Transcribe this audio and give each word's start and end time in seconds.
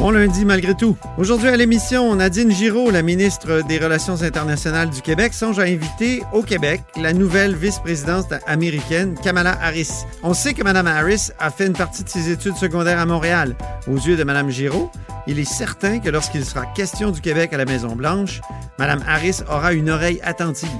Bon 0.00 0.12
lundi 0.12 0.46
malgré 0.46 0.74
tout. 0.74 0.96
Aujourd'hui 1.18 1.48
à 1.48 1.56
l'émission, 1.58 2.16
Nadine 2.16 2.50
Giraud, 2.50 2.90
la 2.90 3.02
ministre 3.02 3.60
des 3.68 3.76
Relations 3.76 4.22
internationales 4.22 4.88
du 4.88 5.02
Québec, 5.02 5.34
songe 5.34 5.58
à 5.58 5.64
inviter 5.64 6.22
au 6.32 6.42
Québec 6.42 6.80
la 6.96 7.12
nouvelle 7.12 7.54
vice-présidente 7.54 8.32
américaine, 8.46 9.14
Kamala 9.22 9.58
Harris. 9.60 9.90
On 10.22 10.32
sait 10.32 10.54
que 10.54 10.62
Mme 10.62 10.86
Harris 10.86 11.28
a 11.38 11.50
fait 11.50 11.66
une 11.66 11.74
partie 11.74 12.02
de 12.02 12.08
ses 12.08 12.30
études 12.30 12.56
secondaires 12.56 12.98
à 12.98 13.04
Montréal. 13.04 13.54
Aux 13.88 13.96
yeux 13.96 14.16
de 14.16 14.24
Mme 14.24 14.48
Giraud, 14.48 14.90
il 15.26 15.38
est 15.38 15.44
certain 15.44 15.98
que 15.98 16.08
lorsqu'il 16.08 16.46
sera 16.46 16.64
question 16.64 17.10
du 17.10 17.20
Québec 17.20 17.52
à 17.52 17.58
la 17.58 17.66
Maison-Blanche, 17.66 18.40
Mme 18.78 19.04
Harris 19.06 19.40
aura 19.50 19.74
une 19.74 19.90
oreille 19.90 20.20
attentive. 20.22 20.70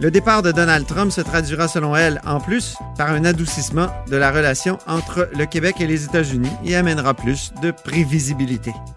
Le 0.00 0.10
départ 0.10 0.40
de 0.40 0.50
Donald 0.50 0.86
Trump 0.86 1.12
se 1.12 1.20
traduira, 1.20 1.68
selon 1.68 1.94
elle, 1.94 2.22
en 2.24 2.40
plus, 2.40 2.74
par 2.96 3.10
un 3.10 3.26
adoucissement 3.26 3.88
de 4.08 4.16
la 4.16 4.30
relation 4.30 4.78
entre 4.86 5.28
le 5.36 5.44
Québec 5.44 5.76
et 5.80 5.86
les 5.86 6.06
États-Unis 6.06 6.48
et 6.64 6.74
amènera 6.74 7.12
plus 7.12 7.52
de 7.62 7.70
prévisibilité. 7.70 8.29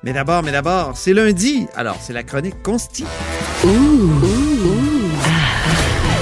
Mais 0.04 0.14
d'abord, 0.14 0.44
mais 0.44 0.52
d'abord, 0.52 0.92
c'est 0.96 1.14
lundi, 1.14 1.68
alors 1.76 1.98
c'est 2.02 2.14
la 2.14 2.24
chronique 2.24 2.62
Consti. 2.62 3.06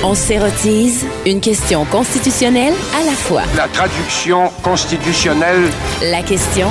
On 0.04 0.16
s'érotise. 0.16 1.06
Une 1.26 1.42
question 1.42 1.86
constitutionnelle 1.86 2.74
à 3.00 3.06
la 3.06 3.12
fois. 3.12 3.44
La 3.56 3.68
traduction 3.68 4.50
constitutionnelle. 4.64 5.70
La 6.02 6.24
question 6.24 6.68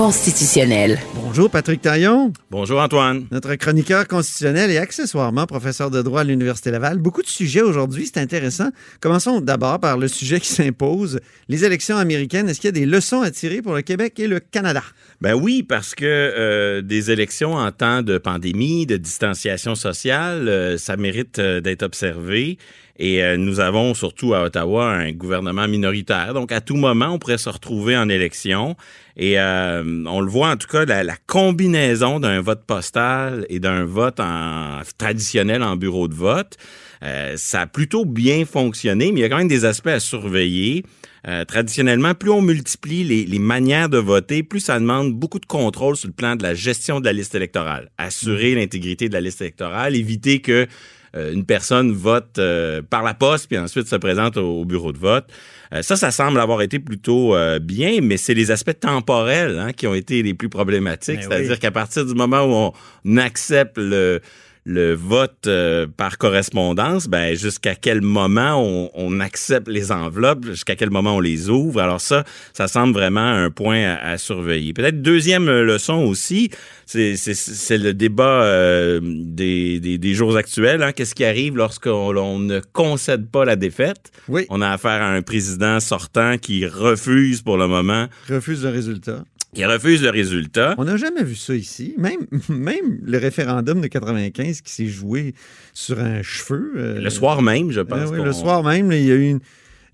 constitutionnelle. 0.00 0.98
Bonjour 1.14 1.50
Patrick 1.50 1.82
Taillon, 1.82 2.32
Bonjour 2.50 2.80
Antoine. 2.80 3.26
notre 3.30 3.54
chroniqueur 3.56 4.08
constitutionnel 4.08 4.70
et 4.70 4.78
accessoirement 4.78 5.44
professeur 5.44 5.90
de 5.90 6.00
droit 6.00 6.22
à 6.22 6.24
l'Université 6.24 6.70
Laval. 6.70 6.96
Beaucoup 6.96 7.20
de 7.20 7.26
sujets 7.26 7.60
aujourd'hui, 7.60 8.06
c'est 8.06 8.18
intéressant. 8.18 8.70
Commençons 9.00 9.42
d'abord 9.42 9.78
par 9.78 9.98
le 9.98 10.08
sujet 10.08 10.40
qui 10.40 10.48
s'impose, 10.48 11.20
les 11.50 11.66
élections 11.66 11.98
américaines. 11.98 12.48
Est-ce 12.48 12.62
qu'il 12.62 12.68
y 12.68 12.70
a 12.70 12.80
des 12.80 12.86
leçons 12.86 13.20
à 13.20 13.30
tirer 13.30 13.60
pour 13.60 13.74
le 13.74 13.82
Québec 13.82 14.18
et 14.18 14.26
le 14.26 14.40
Canada? 14.40 14.82
Ben 15.20 15.34
oui, 15.34 15.62
parce 15.62 15.94
que 15.94 16.06
euh, 16.06 16.80
des 16.80 17.10
élections 17.10 17.56
en 17.56 17.70
temps 17.70 18.00
de 18.00 18.16
pandémie, 18.16 18.86
de 18.86 18.96
distanciation 18.96 19.74
sociale, 19.74 20.48
euh, 20.48 20.78
ça 20.78 20.96
mérite 20.96 21.38
euh, 21.38 21.60
d'être 21.60 21.82
observé. 21.82 22.56
Et 23.02 23.24
euh, 23.24 23.38
nous 23.38 23.60
avons 23.60 23.94
surtout 23.94 24.34
à 24.34 24.42
Ottawa 24.42 24.90
un 24.90 25.12
gouvernement 25.12 25.66
minoritaire. 25.66 26.34
Donc 26.34 26.52
à 26.52 26.60
tout 26.60 26.76
moment, 26.76 27.06
on 27.06 27.18
pourrait 27.18 27.38
se 27.38 27.48
retrouver 27.48 27.96
en 27.96 28.10
élection. 28.10 28.76
Et 29.16 29.40
euh, 29.40 30.04
on 30.06 30.20
le 30.20 30.30
voit 30.30 30.50
en 30.50 30.56
tout 30.56 30.68
cas, 30.68 30.84
la, 30.84 31.02
la 31.02 31.16
combinaison 31.26 32.20
d'un 32.20 32.42
vote 32.42 32.62
postal 32.66 33.46
et 33.48 33.58
d'un 33.58 33.86
vote 33.86 34.20
en, 34.20 34.82
traditionnel 34.98 35.62
en 35.62 35.76
bureau 35.76 36.08
de 36.08 36.14
vote, 36.14 36.58
euh, 37.02 37.34
ça 37.38 37.62
a 37.62 37.66
plutôt 37.66 38.04
bien 38.04 38.44
fonctionné, 38.44 39.12
mais 39.12 39.20
il 39.20 39.22
y 39.22 39.24
a 39.24 39.30
quand 39.30 39.38
même 39.38 39.48
des 39.48 39.64
aspects 39.64 39.88
à 39.88 40.00
surveiller. 40.00 40.84
Euh, 41.26 41.46
traditionnellement, 41.46 42.14
plus 42.14 42.30
on 42.30 42.42
multiplie 42.42 43.04
les, 43.04 43.24
les 43.24 43.38
manières 43.38 43.88
de 43.88 43.98
voter, 43.98 44.42
plus 44.42 44.60
ça 44.60 44.78
demande 44.78 45.14
beaucoup 45.14 45.38
de 45.38 45.46
contrôle 45.46 45.96
sur 45.96 46.08
le 46.08 46.14
plan 46.14 46.36
de 46.36 46.42
la 46.42 46.52
gestion 46.52 47.00
de 47.00 47.06
la 47.06 47.14
liste 47.14 47.34
électorale. 47.34 47.90
Assurer 47.96 48.54
l'intégrité 48.54 49.08
de 49.08 49.14
la 49.14 49.22
liste 49.22 49.40
électorale, 49.40 49.96
éviter 49.96 50.40
que 50.40 50.66
une 51.14 51.44
personne 51.44 51.92
vote 51.92 52.38
euh, 52.38 52.82
par 52.88 53.02
la 53.02 53.14
poste 53.14 53.48
puis 53.48 53.58
ensuite 53.58 53.88
se 53.88 53.96
présente 53.96 54.36
au, 54.36 54.60
au 54.60 54.64
bureau 54.64 54.92
de 54.92 54.98
vote. 54.98 55.26
Euh, 55.72 55.82
ça, 55.82 55.96
ça 55.96 56.10
semble 56.10 56.40
avoir 56.40 56.62
été 56.62 56.78
plutôt 56.78 57.34
euh, 57.34 57.58
bien, 57.58 58.00
mais 58.02 58.16
c'est 58.16 58.34
les 58.34 58.50
aspects 58.50 58.78
temporels 58.78 59.58
hein, 59.58 59.72
qui 59.72 59.86
ont 59.86 59.94
été 59.94 60.22
les 60.22 60.34
plus 60.34 60.48
problématiques. 60.48 61.16
Ben 61.16 61.28
C'est-à-dire 61.28 61.52
oui. 61.52 61.58
qu'à 61.58 61.70
partir 61.70 62.04
du 62.04 62.14
moment 62.14 62.42
où 62.42 62.72
on 63.04 63.16
accepte 63.16 63.78
le 63.78 64.20
le 64.64 64.94
vote 64.94 65.46
euh, 65.46 65.86
par 65.96 66.18
correspondance, 66.18 67.08
ben 67.08 67.34
jusqu'à 67.34 67.74
quel 67.74 68.02
moment 68.02 68.62
on, 68.62 68.90
on 68.94 69.20
accepte 69.20 69.68
les 69.68 69.90
enveloppes, 69.90 70.44
jusqu'à 70.46 70.76
quel 70.76 70.90
moment 70.90 71.16
on 71.16 71.20
les 71.20 71.48
ouvre? 71.48 71.80
Alors 71.80 72.00
ça, 72.00 72.24
ça 72.52 72.68
semble 72.68 72.92
vraiment 72.92 73.20
un 73.26 73.50
point 73.50 73.82
à, 73.82 74.10
à 74.12 74.18
surveiller. 74.18 74.72
Peut-être 74.72 75.00
deuxième 75.02 75.46
leçon 75.50 75.94
aussi, 76.04 76.50
c'est 76.86 77.16
c'est- 77.16 77.34
c'est 77.34 77.78
le 77.78 77.94
débat 77.94 78.42
euh, 78.44 79.00
des, 79.02 79.80
des, 79.80 79.96
des 79.98 80.14
jours 80.14 80.36
actuels. 80.36 80.82
Hein. 80.82 80.92
Qu'est-ce 80.92 81.14
qui 81.14 81.24
arrive 81.24 81.56
lorsqu'on 81.56 82.16
on 82.16 82.38
ne 82.38 82.60
concède 82.72 83.30
pas 83.30 83.44
la 83.44 83.56
défaite? 83.56 84.10
Oui. 84.28 84.46
On 84.50 84.60
a 84.60 84.68
affaire 84.70 85.00
à 85.02 85.08
un 85.10 85.22
président 85.22 85.80
sortant 85.80 86.36
qui 86.38 86.66
refuse 86.66 87.40
pour 87.42 87.56
le 87.56 87.66
moment, 87.66 88.06
Refuse 88.28 88.62
le 88.64 88.70
résultat. 88.70 89.24
Qui 89.54 89.64
refuse 89.64 90.02
le 90.02 90.10
résultat. 90.10 90.74
On 90.78 90.84
n'a 90.84 90.96
jamais 90.96 91.24
vu 91.24 91.34
ça 91.34 91.54
ici. 91.54 91.94
Même, 91.98 92.20
même 92.48 93.00
le 93.02 93.18
référendum 93.18 93.80
de 93.80 93.86
95 93.88 94.60
qui 94.60 94.72
s'est 94.72 94.86
joué 94.86 95.34
sur 95.72 95.98
un 95.98 96.22
cheveu. 96.22 96.72
euh, 96.76 97.00
Le 97.00 97.10
soir 97.10 97.42
même, 97.42 97.70
je 97.72 97.80
pense. 97.80 97.98
Ah 98.02 98.10
oui, 98.10 98.22
le 98.22 98.32
soir 98.32 98.62
même, 98.62 98.90
là, 98.90 98.96
il 98.96 99.04
y 99.06 99.10
a 99.10 99.14
eu 99.14 99.28
une, 99.30 99.40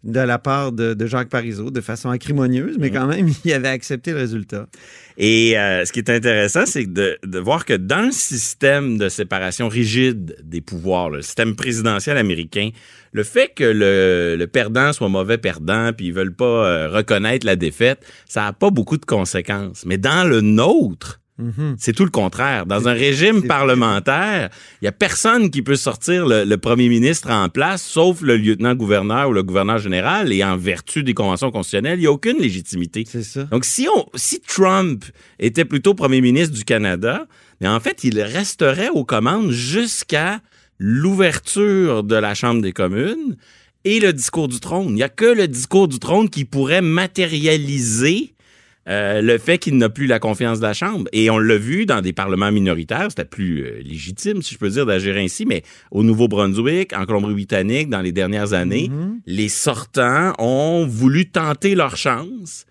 de 0.06 0.20
la 0.20 0.38
part 0.38 0.72
de, 0.72 0.94
de 0.94 1.06
Jacques 1.06 1.28
Parizeau 1.28 1.70
de 1.70 1.80
façon 1.80 2.10
acrimonieuse, 2.10 2.76
mais 2.78 2.90
quand 2.90 3.06
même, 3.06 3.28
il 3.44 3.52
avait 3.52 3.68
accepté 3.68 4.12
le 4.12 4.18
résultat. 4.18 4.66
Et 5.18 5.58
euh, 5.58 5.84
ce 5.84 5.92
qui 5.92 5.98
est 5.98 6.10
intéressant, 6.10 6.64
c'est 6.64 6.90
de, 6.90 7.18
de 7.24 7.38
voir 7.38 7.64
que 7.64 7.74
dans 7.74 8.06
le 8.06 8.12
système 8.12 8.98
de 8.98 9.08
séparation 9.08 9.68
rigide 9.68 10.36
des 10.44 10.60
pouvoirs, 10.60 11.10
le 11.10 11.22
système 11.22 11.56
présidentiel 11.56 12.16
américain, 12.18 12.70
le 13.12 13.24
fait 13.24 13.52
que 13.54 13.64
le, 13.64 14.36
le 14.38 14.46
perdant 14.46 14.92
soit 14.92 15.08
mauvais 15.08 15.38
perdant, 15.38 15.92
puis 15.92 16.06
ils 16.06 16.12
veulent 16.12 16.34
pas 16.34 16.44
euh, 16.44 16.88
reconnaître 16.88 17.44
la 17.44 17.56
défaite, 17.56 18.04
ça 18.26 18.46
a 18.46 18.52
pas 18.52 18.70
beaucoup 18.70 18.98
de 18.98 19.06
conséquences. 19.06 19.84
Mais 19.86 19.98
dans 19.98 20.28
le 20.28 20.40
nôtre, 20.40 21.20
c'est 21.76 21.92
tout 21.92 22.04
le 22.04 22.10
contraire. 22.10 22.64
Dans 22.66 22.88
un 22.88 22.92
régime 22.92 23.42
parlementaire, 23.46 24.48
il 24.80 24.86
y 24.86 24.88
a 24.88 24.92
personne 24.92 25.50
qui 25.50 25.62
peut 25.62 25.76
sortir 25.76 26.26
le, 26.26 26.44
le 26.44 26.56
premier 26.56 26.88
ministre 26.88 27.30
en 27.30 27.48
place, 27.48 27.82
sauf 27.82 28.22
le 28.22 28.36
lieutenant-gouverneur 28.36 29.28
ou 29.28 29.32
le 29.32 29.42
gouverneur 29.42 29.78
général. 29.78 30.32
Et 30.32 30.42
en 30.42 30.56
vertu 30.56 31.02
des 31.02 31.14
conventions 31.14 31.50
constitutionnelles, 31.50 31.98
il 31.98 32.02
n'y 32.02 32.06
a 32.06 32.12
aucune 32.12 32.38
légitimité. 32.38 33.04
C'est 33.06 33.22
ça. 33.22 33.44
Donc, 33.44 33.64
si, 33.64 33.86
on, 33.94 34.06
si 34.14 34.40
Trump 34.40 35.04
était 35.38 35.64
plutôt 35.66 35.94
premier 35.94 36.20
ministre 36.20 36.54
du 36.54 36.64
Canada, 36.64 37.26
mais 37.60 37.68
en 37.68 37.80
fait, 37.80 38.04
il 38.04 38.20
resterait 38.20 38.88
aux 38.88 39.04
commandes 39.04 39.50
jusqu'à 39.50 40.40
l'ouverture 40.78 42.02
de 42.02 42.16
la 42.16 42.34
Chambre 42.34 42.62
des 42.62 42.72
communes 42.72 43.36
et 43.84 44.00
le 44.00 44.12
discours 44.12 44.48
du 44.48 44.60
trône. 44.60 44.88
Il 44.88 44.94
n'y 44.94 45.02
a 45.02 45.08
que 45.08 45.26
le 45.26 45.48
discours 45.48 45.88
du 45.88 45.98
trône 45.98 46.28
qui 46.28 46.44
pourrait 46.44 46.82
matérialiser 46.82 48.34
euh, 48.88 49.20
le 49.20 49.38
fait 49.38 49.58
qu'il 49.58 49.76
n'a 49.78 49.88
plus 49.88 50.06
la 50.06 50.18
confiance 50.18 50.58
de 50.58 50.64
la 50.64 50.72
Chambre. 50.72 51.08
Et 51.12 51.28
on 51.30 51.38
l'a 51.38 51.56
vu 51.58 51.86
dans 51.86 52.00
des 52.00 52.12
parlements 52.12 52.52
minoritaires, 52.52 53.06
c'était 53.08 53.24
plus 53.24 53.64
euh, 53.64 53.80
légitime, 53.82 54.42
si 54.42 54.54
je 54.54 54.58
peux 54.58 54.70
dire, 54.70 54.86
d'agir 54.86 55.16
ainsi, 55.16 55.44
mais 55.44 55.62
au 55.90 56.02
Nouveau-Brunswick, 56.02 56.92
en 56.92 57.04
Colombie-Britannique, 57.04 57.88
dans 57.88 58.00
les 58.00 58.12
dernières 58.12 58.52
années, 58.52 58.90
les 59.26 59.48
sortants 59.48 60.34
ont 60.38 60.86
voulu 60.86 61.30
tenter 61.30 61.74
leur 61.74 61.96
chance. 61.96 62.64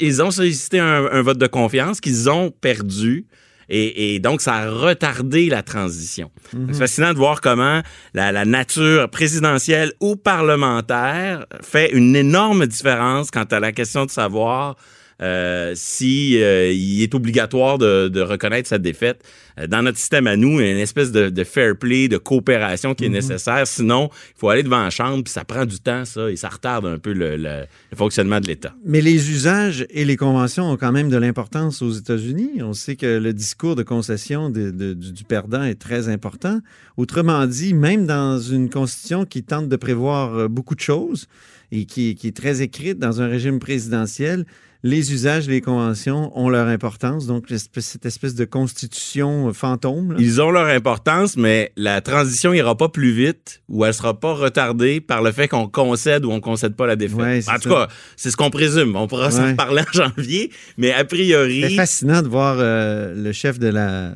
Ils 0.00 0.22
ont 0.22 0.30
sollicité 0.30 0.78
un, 0.78 1.06
un 1.10 1.22
vote 1.22 1.38
de 1.38 1.46
confiance 1.46 2.00
qu'ils 2.00 2.30
ont 2.30 2.50
perdu. 2.50 3.26
Et, 3.68 4.14
et 4.14 4.20
donc, 4.20 4.40
ça 4.40 4.54
a 4.54 4.70
retardé 4.70 5.48
la 5.48 5.62
transition. 5.64 6.30
C'est 6.52 6.78
fascinant 6.78 7.12
de 7.12 7.18
voir 7.18 7.40
comment 7.40 7.82
la, 8.14 8.30
la 8.30 8.44
nature 8.44 9.10
présidentielle 9.10 9.92
ou 10.00 10.14
parlementaire 10.14 11.46
fait 11.62 11.90
une 11.90 12.14
énorme 12.14 12.66
différence 12.66 13.32
quant 13.32 13.42
à 13.42 13.58
la 13.58 13.72
question 13.72 14.04
de 14.06 14.10
savoir 14.10 14.76
euh, 15.22 15.72
si 15.74 16.42
euh, 16.42 16.70
il 16.72 17.02
est 17.02 17.14
obligatoire 17.14 17.78
de, 17.78 18.08
de 18.08 18.20
reconnaître 18.20 18.68
sa 18.68 18.78
défaite. 18.78 19.22
Euh, 19.58 19.66
dans 19.66 19.80
notre 19.82 19.96
système 19.96 20.26
à 20.26 20.36
nous, 20.36 20.60
il 20.60 20.66
y 20.66 20.68
a 20.68 20.72
une 20.72 20.78
espèce 20.78 21.10
de, 21.12 21.30
de 21.30 21.44
fair 21.44 21.74
play, 21.76 22.08
de 22.08 22.18
coopération 22.18 22.94
qui 22.94 23.06
est 23.06 23.08
nécessaire. 23.08 23.66
Sinon, 23.66 24.10
il 24.12 24.38
faut 24.38 24.50
aller 24.50 24.62
devant 24.62 24.82
la 24.82 24.90
chambre, 24.90 25.24
puis 25.24 25.32
ça 25.32 25.44
prend 25.44 25.64
du 25.64 25.78
temps, 25.78 26.04
ça, 26.04 26.30
et 26.30 26.36
ça 26.36 26.48
retarde 26.50 26.84
un 26.86 26.98
peu 26.98 27.12
le, 27.12 27.36
le- 27.36 27.64
le 27.90 27.96
fonctionnement 27.96 28.40
de 28.40 28.46
l'État. 28.46 28.74
Mais 28.84 29.00
les 29.00 29.30
usages 29.30 29.86
et 29.90 30.04
les 30.04 30.16
conventions 30.16 30.70
ont 30.70 30.76
quand 30.76 30.92
même 30.92 31.08
de 31.08 31.16
l'importance 31.16 31.80
aux 31.80 31.92
États-Unis. 31.92 32.60
On 32.60 32.74
sait 32.74 32.96
que 32.96 33.18
le 33.18 33.32
discours 33.32 33.76
de 33.76 33.82
concession 33.82 34.50
de- 34.50 34.70
du, 34.70 35.12
du 35.12 35.24
perdant 35.24 35.62
est 35.62 35.80
très 35.80 36.08
important. 36.10 36.60
Autrement 36.98 37.46
dit, 37.46 37.72
même 37.72 38.06
dans 38.06 38.38
une 38.38 38.68
constitution 38.68 39.24
qui 39.24 39.42
tente 39.42 39.68
de 39.70 39.76
prévoir 39.76 40.34
euh, 40.36 40.48
beaucoup 40.48 40.74
de 40.74 40.80
choses 40.80 41.26
et 41.72 41.84
qui, 41.86 42.14
qui 42.14 42.28
est 42.28 42.36
très 42.36 42.60
écrite 42.62 42.98
dans 42.98 43.20
un 43.22 43.26
régime 43.28 43.58
présidentiel, 43.58 44.44
les 44.82 45.12
usages 45.12 45.48
les 45.48 45.60
conventions 45.60 46.30
ont 46.38 46.48
leur 46.48 46.68
importance. 46.68 47.26
Donc, 47.26 47.46
cette 47.48 48.06
espèce 48.06 48.34
de 48.34 48.44
constitution 48.44 49.48
euh, 49.48 49.52
fantôme. 49.52 50.12
là. 50.12 50.18
Ils 50.20 50.40
ont 50.40 50.50
leur 50.50 50.66
importance, 50.66 51.36
mais 51.36 51.72
la 51.76 52.00
transition 52.00 52.52
ira 52.52 52.76
pas 52.76 52.88
plus 52.88 53.12
vite 53.12 53.62
ou 53.68 53.84
elle 53.84 53.94
sera 53.94 54.18
pas 54.18 54.34
retardée 54.34 55.00
par 55.00 55.22
le 55.22 55.32
fait 55.32 55.48
qu'on 55.48 55.66
concède 55.68 56.24
ou 56.24 56.30
on 56.30 56.40
concède 56.40 56.74
pas 56.76 56.86
la 56.86 56.96
défaite. 56.96 57.16
Ouais, 57.18 57.40
c'est 57.40 57.50
en 57.50 57.54
tout 57.58 57.68
ça. 57.70 57.86
cas, 57.86 57.88
c'est 58.16 58.30
ce 58.30 58.36
qu'on 58.36 58.50
présume. 58.50 58.94
On 58.96 59.06
pourra 59.06 59.30
s'en 59.30 59.42
Ouais. 59.44 59.50
reparler 59.52 59.82
en 59.82 59.92
janvier, 60.16 60.50
mais 60.76 60.92
a 60.92 60.98
C'est 60.98 61.04
priori, 61.04 61.74
fascinant 61.74 62.22
de 62.22 62.28
voir 62.28 62.56
euh, 62.58 63.14
le 63.14 63.32
chef 63.32 63.58
de 63.58 63.68
la 63.68 64.12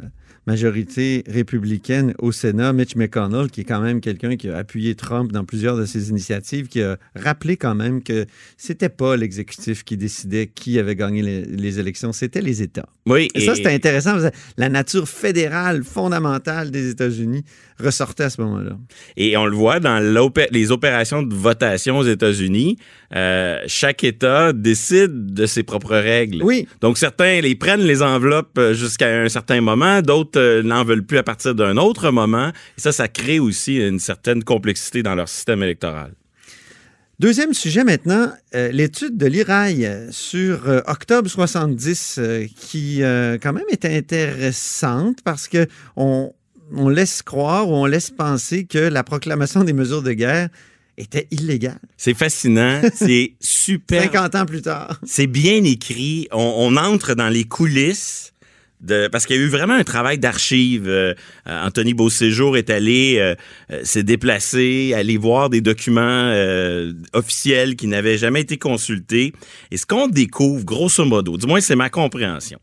majorité 0.51 1.23
républicaine 1.29 2.13
au 2.19 2.33
Sénat, 2.33 2.73
Mitch 2.73 2.97
McConnell, 2.97 3.51
qui 3.53 3.61
est 3.61 3.65
quand 3.65 3.81
même 3.81 4.01
quelqu'un 4.01 4.37
qui 4.37 4.49
a 4.49 4.57
appuyé 4.57 4.97
Trump 4.97 5.31
dans 5.31 5.45
plusieurs 5.45 5.77
de 5.77 5.87
ses 5.87 6.11
initiatives, 6.11 6.67
qui 6.67 6.83
a 6.83 6.97
rappelé 7.15 7.57
quand 7.57 7.77
même 7.77 8.03
que 8.03 8.27
c'était 8.57 8.89
pas 8.89 9.17
l'exécutif 9.17 9.85
qui 9.85 9.97
décidait 9.97 10.49
qui 10.49 10.81
avait 10.81 10.97
gagné 10.97 11.23
les, 11.23 11.43
les 11.45 11.79
élections, 11.79 12.13
c'était 12.13 12.41
les 12.41 12.63
États. 12.63 12.89
oui. 13.07 13.29
Et, 13.37 13.47
ça, 13.47 13.55
c'était 13.55 13.73
intéressant. 13.73 14.15
parce 14.15 14.25
que 14.25 14.37
La 14.57 14.69
nature 14.69 15.09
fédérale 15.09 15.85
fondamentale 15.85 16.73
des 16.73 16.91
États-Unis 16.91 17.45
ressortait 17.79 18.25
à 18.25 18.31
ce 18.31 18.41
moment-là. 18.41 18.77
Et 19.17 19.37
on 19.37 19.47
le 19.47 19.57
voit 19.57 19.79
dans 19.79 20.01
les 20.51 20.71
opérations 20.73 21.23
de 21.23 21.35
votation 21.35 21.99
aux 21.99 22.07
États-Unis. 22.07 22.77
Euh, 23.15 23.59
chaque 23.67 24.05
État 24.05 24.53
décide 24.53 25.35
de 25.35 25.47
ses 25.47 25.63
propres 25.63 25.97
règles. 25.97 26.43
Oui. 26.43 26.69
Donc 26.81 26.99
certains 26.99 27.41
les 27.41 27.55
prennent 27.55 27.83
les 27.83 28.03
enveloppes 28.03 28.59
euh, 28.59 28.75
jusqu'à 28.75 29.23
un 29.23 29.29
certain 29.29 29.61
moment, 29.61 30.03
d'autres 30.03 30.41
euh, 30.41 30.63
n'en 30.63 30.85
veulent 30.85 31.05
plus 31.05 31.19
à 31.19 31.23
partir 31.23 31.55
d'un 31.55 31.77
autre 31.77 32.11
moment. 32.11 32.49
Et 32.49 32.81
ça, 32.81 32.93
ça 32.93 33.09
crée 33.09 33.39
aussi 33.39 33.77
une 33.77 33.99
certaine 33.99 34.45
complexité 34.45 35.03
dans 35.03 35.15
leur 35.15 35.29
système 35.29 35.63
électoral. 35.63 36.13
Deuxième 37.21 37.53
sujet 37.53 37.85
maintenant, 37.85 38.33
euh, 38.55 38.73
l'étude 38.73 39.19
de 39.19 39.27
l'IRAI 39.27 40.11
sur 40.11 40.67
euh, 40.67 40.81
octobre 40.87 41.29
70, 41.29 42.17
euh, 42.19 42.47
qui 42.57 43.03
quand 43.43 43.53
même 43.53 43.67
est 43.69 43.85
intéressante 43.85 45.19
parce 45.23 45.47
que 45.47 45.67
on, 45.97 46.33
on 46.75 46.89
laisse 46.89 47.21
croire 47.21 47.69
ou 47.69 47.75
on 47.75 47.85
laisse 47.85 48.09
penser 48.09 48.65
que 48.65 48.79
la 48.79 49.05
proclamation 49.05 49.65
des 49.65 49.75
mesures 49.75 50.03
de 50.03 50.13
guerre 50.15 50.49
était 50.97 51.27
illégale. 51.31 51.81
C'est 51.97 52.15
fascinant, 52.15 52.81
c'est 52.95 53.35
super. 53.41 54.03
50 54.03 54.35
ans 54.35 54.47
plus 54.47 54.63
tard. 54.63 55.01
C'est 55.05 55.27
bien 55.27 55.65
écrit. 55.65 56.29
On, 56.33 56.55
on 56.59 56.77
entre 56.77 57.15
dans 57.15 57.29
les 57.29 57.45
coulisses. 57.45 58.33
De, 58.81 59.09
parce 59.09 59.27
qu'il 59.27 59.37
y 59.37 59.39
a 59.39 59.43
eu 59.43 59.49
vraiment 59.49 59.75
un 59.75 59.85
travail 59.85 60.19
d'archives. 60.19 60.89
Euh, 60.89 61.13
Anthony 61.45 61.93
Beauséjour 61.93 62.57
est 62.57 62.71
allé 62.71 63.17
euh, 63.19 63.35
euh, 63.71 63.81
s'est 63.85 64.03
déplacé, 64.03 64.95
aller 64.95 65.19
voir 65.19 65.51
des 65.51 65.61
documents 65.61 66.33
officiels 67.13 67.77
qui 67.77 67.89
n'avaient 67.89 68.17
jamais 68.17 68.41
été 68.41 68.57
consultés. 68.57 69.35
Et 69.71 69.77
ce 69.77 69.85
qu'on 69.85 70.09
découvre, 70.09 70.65
grosso 70.65 71.05
modo, 71.05 71.37
du 71.37 71.47
moins 71.47 71.61
c'est 71.61 71.77
ma 71.77 71.91
compréhension, 71.91 72.59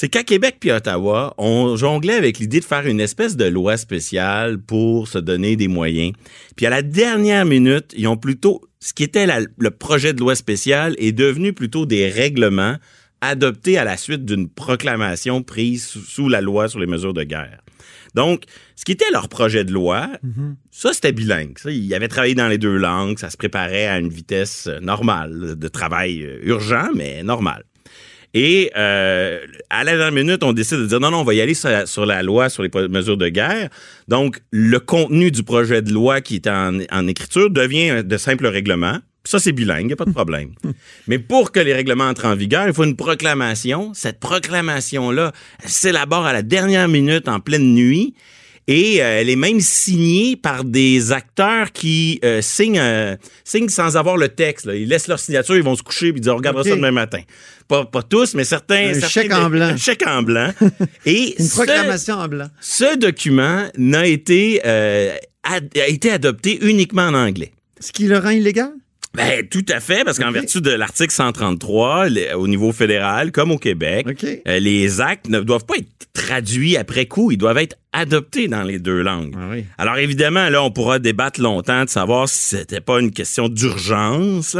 c'est 0.00 0.08
qu'à 0.08 0.22
Québec 0.22 0.58
puis 0.60 0.70
Ottawa, 0.70 1.34
on 1.38 1.74
jonglait 1.74 2.14
avec 2.14 2.38
l'idée 2.38 2.60
de 2.60 2.64
faire 2.64 2.86
une 2.86 3.00
espèce 3.00 3.36
de 3.36 3.46
loi 3.46 3.76
spéciale 3.76 4.58
pour 4.58 5.08
se 5.08 5.18
donner 5.18 5.56
des 5.56 5.66
moyens. 5.66 6.12
Puis 6.54 6.66
à 6.66 6.70
la 6.70 6.82
dernière 6.82 7.44
minute, 7.44 7.92
ils 7.96 8.06
ont 8.06 8.16
plutôt 8.16 8.62
ce 8.78 8.92
qui 8.92 9.02
était 9.02 9.26
la- 9.26 9.40
le 9.58 9.70
projet 9.72 10.12
de 10.12 10.20
loi 10.20 10.36
spéciale 10.36 10.94
est 10.98 11.10
devenu 11.10 11.52
plutôt 11.52 11.84
des 11.84 12.08
règlements 12.08 12.76
adoptés 13.20 13.76
à 13.76 13.82
la 13.82 13.96
suite 13.96 14.24
d'une 14.24 14.48
proclamation 14.48 15.42
prise 15.42 15.84
sous, 15.84 16.00
sous 16.02 16.28
la 16.28 16.40
loi 16.42 16.68
sur 16.68 16.78
les 16.78 16.86
mesures 16.86 17.12
de 17.14 17.24
guerre. 17.24 17.58
Donc, 18.14 18.44
ce 18.76 18.84
qui 18.84 18.92
était 18.92 19.10
leur 19.12 19.28
projet 19.28 19.64
de 19.64 19.72
loi, 19.72 20.08
ça, 20.70 20.92
c'était 20.92 21.10
bilingue. 21.10 21.58
Ça, 21.58 21.72
ils 21.72 21.92
avaient 21.92 22.06
travaillé 22.06 22.36
dans 22.36 22.46
les 22.46 22.58
deux 22.58 22.76
langues. 22.76 23.18
Ça 23.18 23.30
se 23.30 23.36
préparait 23.36 23.88
à 23.88 23.98
une 23.98 24.08
vitesse 24.10 24.68
normale 24.80 25.56
de 25.58 25.68
travail 25.68 26.22
euh, 26.22 26.38
urgent, 26.42 26.88
mais 26.94 27.24
normal. 27.24 27.64
Et 28.34 28.70
euh, 28.76 29.40
à 29.70 29.84
la 29.84 29.96
dernière 29.96 30.12
minute, 30.12 30.42
on 30.42 30.52
décide 30.52 30.78
de 30.78 30.86
dire 30.86 31.00
non, 31.00 31.10
non, 31.10 31.20
on 31.20 31.24
va 31.24 31.34
y 31.34 31.40
aller 31.40 31.54
sur 31.54 31.68
la, 31.68 31.86
sur 31.86 32.06
la 32.06 32.22
loi 32.22 32.48
sur 32.48 32.62
les 32.62 32.70
mesures 32.88 33.16
de 33.16 33.28
guerre. 33.28 33.70
Donc, 34.06 34.40
le 34.50 34.78
contenu 34.78 35.30
du 35.30 35.42
projet 35.42 35.82
de 35.82 35.92
loi 35.92 36.20
qui 36.20 36.36
est 36.36 36.46
en, 36.46 36.78
en 36.90 37.06
écriture 37.06 37.50
devient 37.50 38.02
de 38.04 38.16
simples 38.16 38.46
règlements. 38.46 38.98
Ça, 39.24 39.38
c'est 39.38 39.52
bilingue, 39.52 39.82
il 39.82 39.86
n'y 39.88 39.92
a 39.92 39.96
pas 39.96 40.06
de 40.06 40.12
problème. 40.12 40.50
Mais 41.06 41.18
pour 41.18 41.52
que 41.52 41.60
les 41.60 41.74
règlements 41.74 42.08
entrent 42.08 42.26
en 42.26 42.34
vigueur, 42.34 42.66
il 42.66 42.72
faut 42.72 42.84
une 42.84 42.96
proclamation. 42.96 43.92
Cette 43.92 44.20
proclamation-là 44.20 45.32
s'élabore 45.64 46.24
à 46.24 46.32
la 46.32 46.42
dernière 46.42 46.88
minute 46.88 47.28
en 47.28 47.40
pleine 47.40 47.74
nuit. 47.74 48.14
Et 48.70 49.02
euh, 49.02 49.20
elle 49.20 49.30
est 49.30 49.36
même 49.36 49.60
signée 49.60 50.36
par 50.36 50.62
des 50.62 51.10
acteurs 51.10 51.72
qui 51.72 52.20
euh, 52.22 52.42
signent, 52.42 52.78
euh, 52.78 53.16
signent 53.42 53.70
sans 53.70 53.96
avoir 53.96 54.16
le 54.18 54.28
texte. 54.28 54.66
là. 54.66 54.74
Ils 54.74 54.86
laissent 54.88 55.08
leur 55.08 55.18
signature, 55.18 55.56
ils 55.56 55.62
vont 55.62 55.74
se 55.74 55.82
coucher 55.82 56.06
et 56.06 56.10
ils 56.10 56.20
disent 56.20 56.28
on 56.28 56.36
regardera 56.36 56.62
ça 56.64 56.76
demain 56.76 56.90
matin. 56.92 57.20
Pas, 57.66 57.86
pas 57.86 58.02
tous, 58.02 58.34
mais 58.34 58.44
certains. 58.44 58.90
Un 58.90 58.94
certains- 58.94 59.08
chèque 59.08 59.32
en 59.32 59.48
blanc. 59.48 59.66
Un 59.68 59.76
chèque 59.78 60.06
en 60.06 60.22
blanc. 60.22 60.52
Et 61.06 61.34
Une 61.40 61.46
ce- 61.46 61.54
proclamation 61.54 62.14
en 62.16 62.28
blanc. 62.28 62.48
ce 62.60 62.96
document 62.98 63.64
n'a 63.78 64.06
été, 64.06 64.62
a 64.64 65.18
été 65.88 66.10
adopté 66.10 66.58
uniquement 66.62 67.02
en 67.08 67.14
anglais. 67.14 67.52
Ce 67.80 67.90
qui 67.92 68.06
le 68.06 68.18
rend 68.18 68.30
illégal? 68.30 68.70
Ben, 69.14 69.46
tout 69.48 69.64
à 69.70 69.80
fait, 69.80 70.04
parce 70.04 70.18
qu'en 70.18 70.30
vertu 70.30 70.60
de 70.60 70.70
l'article 70.70 71.12
133, 71.12 72.08
les- 72.10 72.32
au 72.34 72.46
niveau 72.46 72.72
fédéral, 72.72 73.32
comme 73.32 73.50
au 73.50 73.58
Québec, 73.58 74.06
euh, 74.46 74.58
les 74.58 75.00
actes 75.00 75.28
ne 75.28 75.40
doivent 75.40 75.64
pas 75.64 75.76
être 75.78 75.88
traduits 76.12 76.76
après 76.76 77.06
coup, 77.06 77.30
ils 77.32 77.38
doivent 77.38 77.58
être 77.58 77.76
adoptés 77.92 78.48
dans 78.48 78.62
les 78.62 78.78
deux 78.78 79.00
langues. 79.00 79.34
Ah 79.36 79.48
oui. 79.50 79.64
Alors 79.78 79.96
évidemment, 79.96 80.50
là, 80.50 80.62
on 80.62 80.70
pourra 80.70 80.98
débattre 80.98 81.40
longtemps 81.40 81.84
de 81.84 81.88
savoir 81.88 82.28
si 82.28 82.56
c'était 82.56 82.82
pas 82.82 83.00
une 83.00 83.10
question 83.10 83.48
d'urgence. 83.48 84.56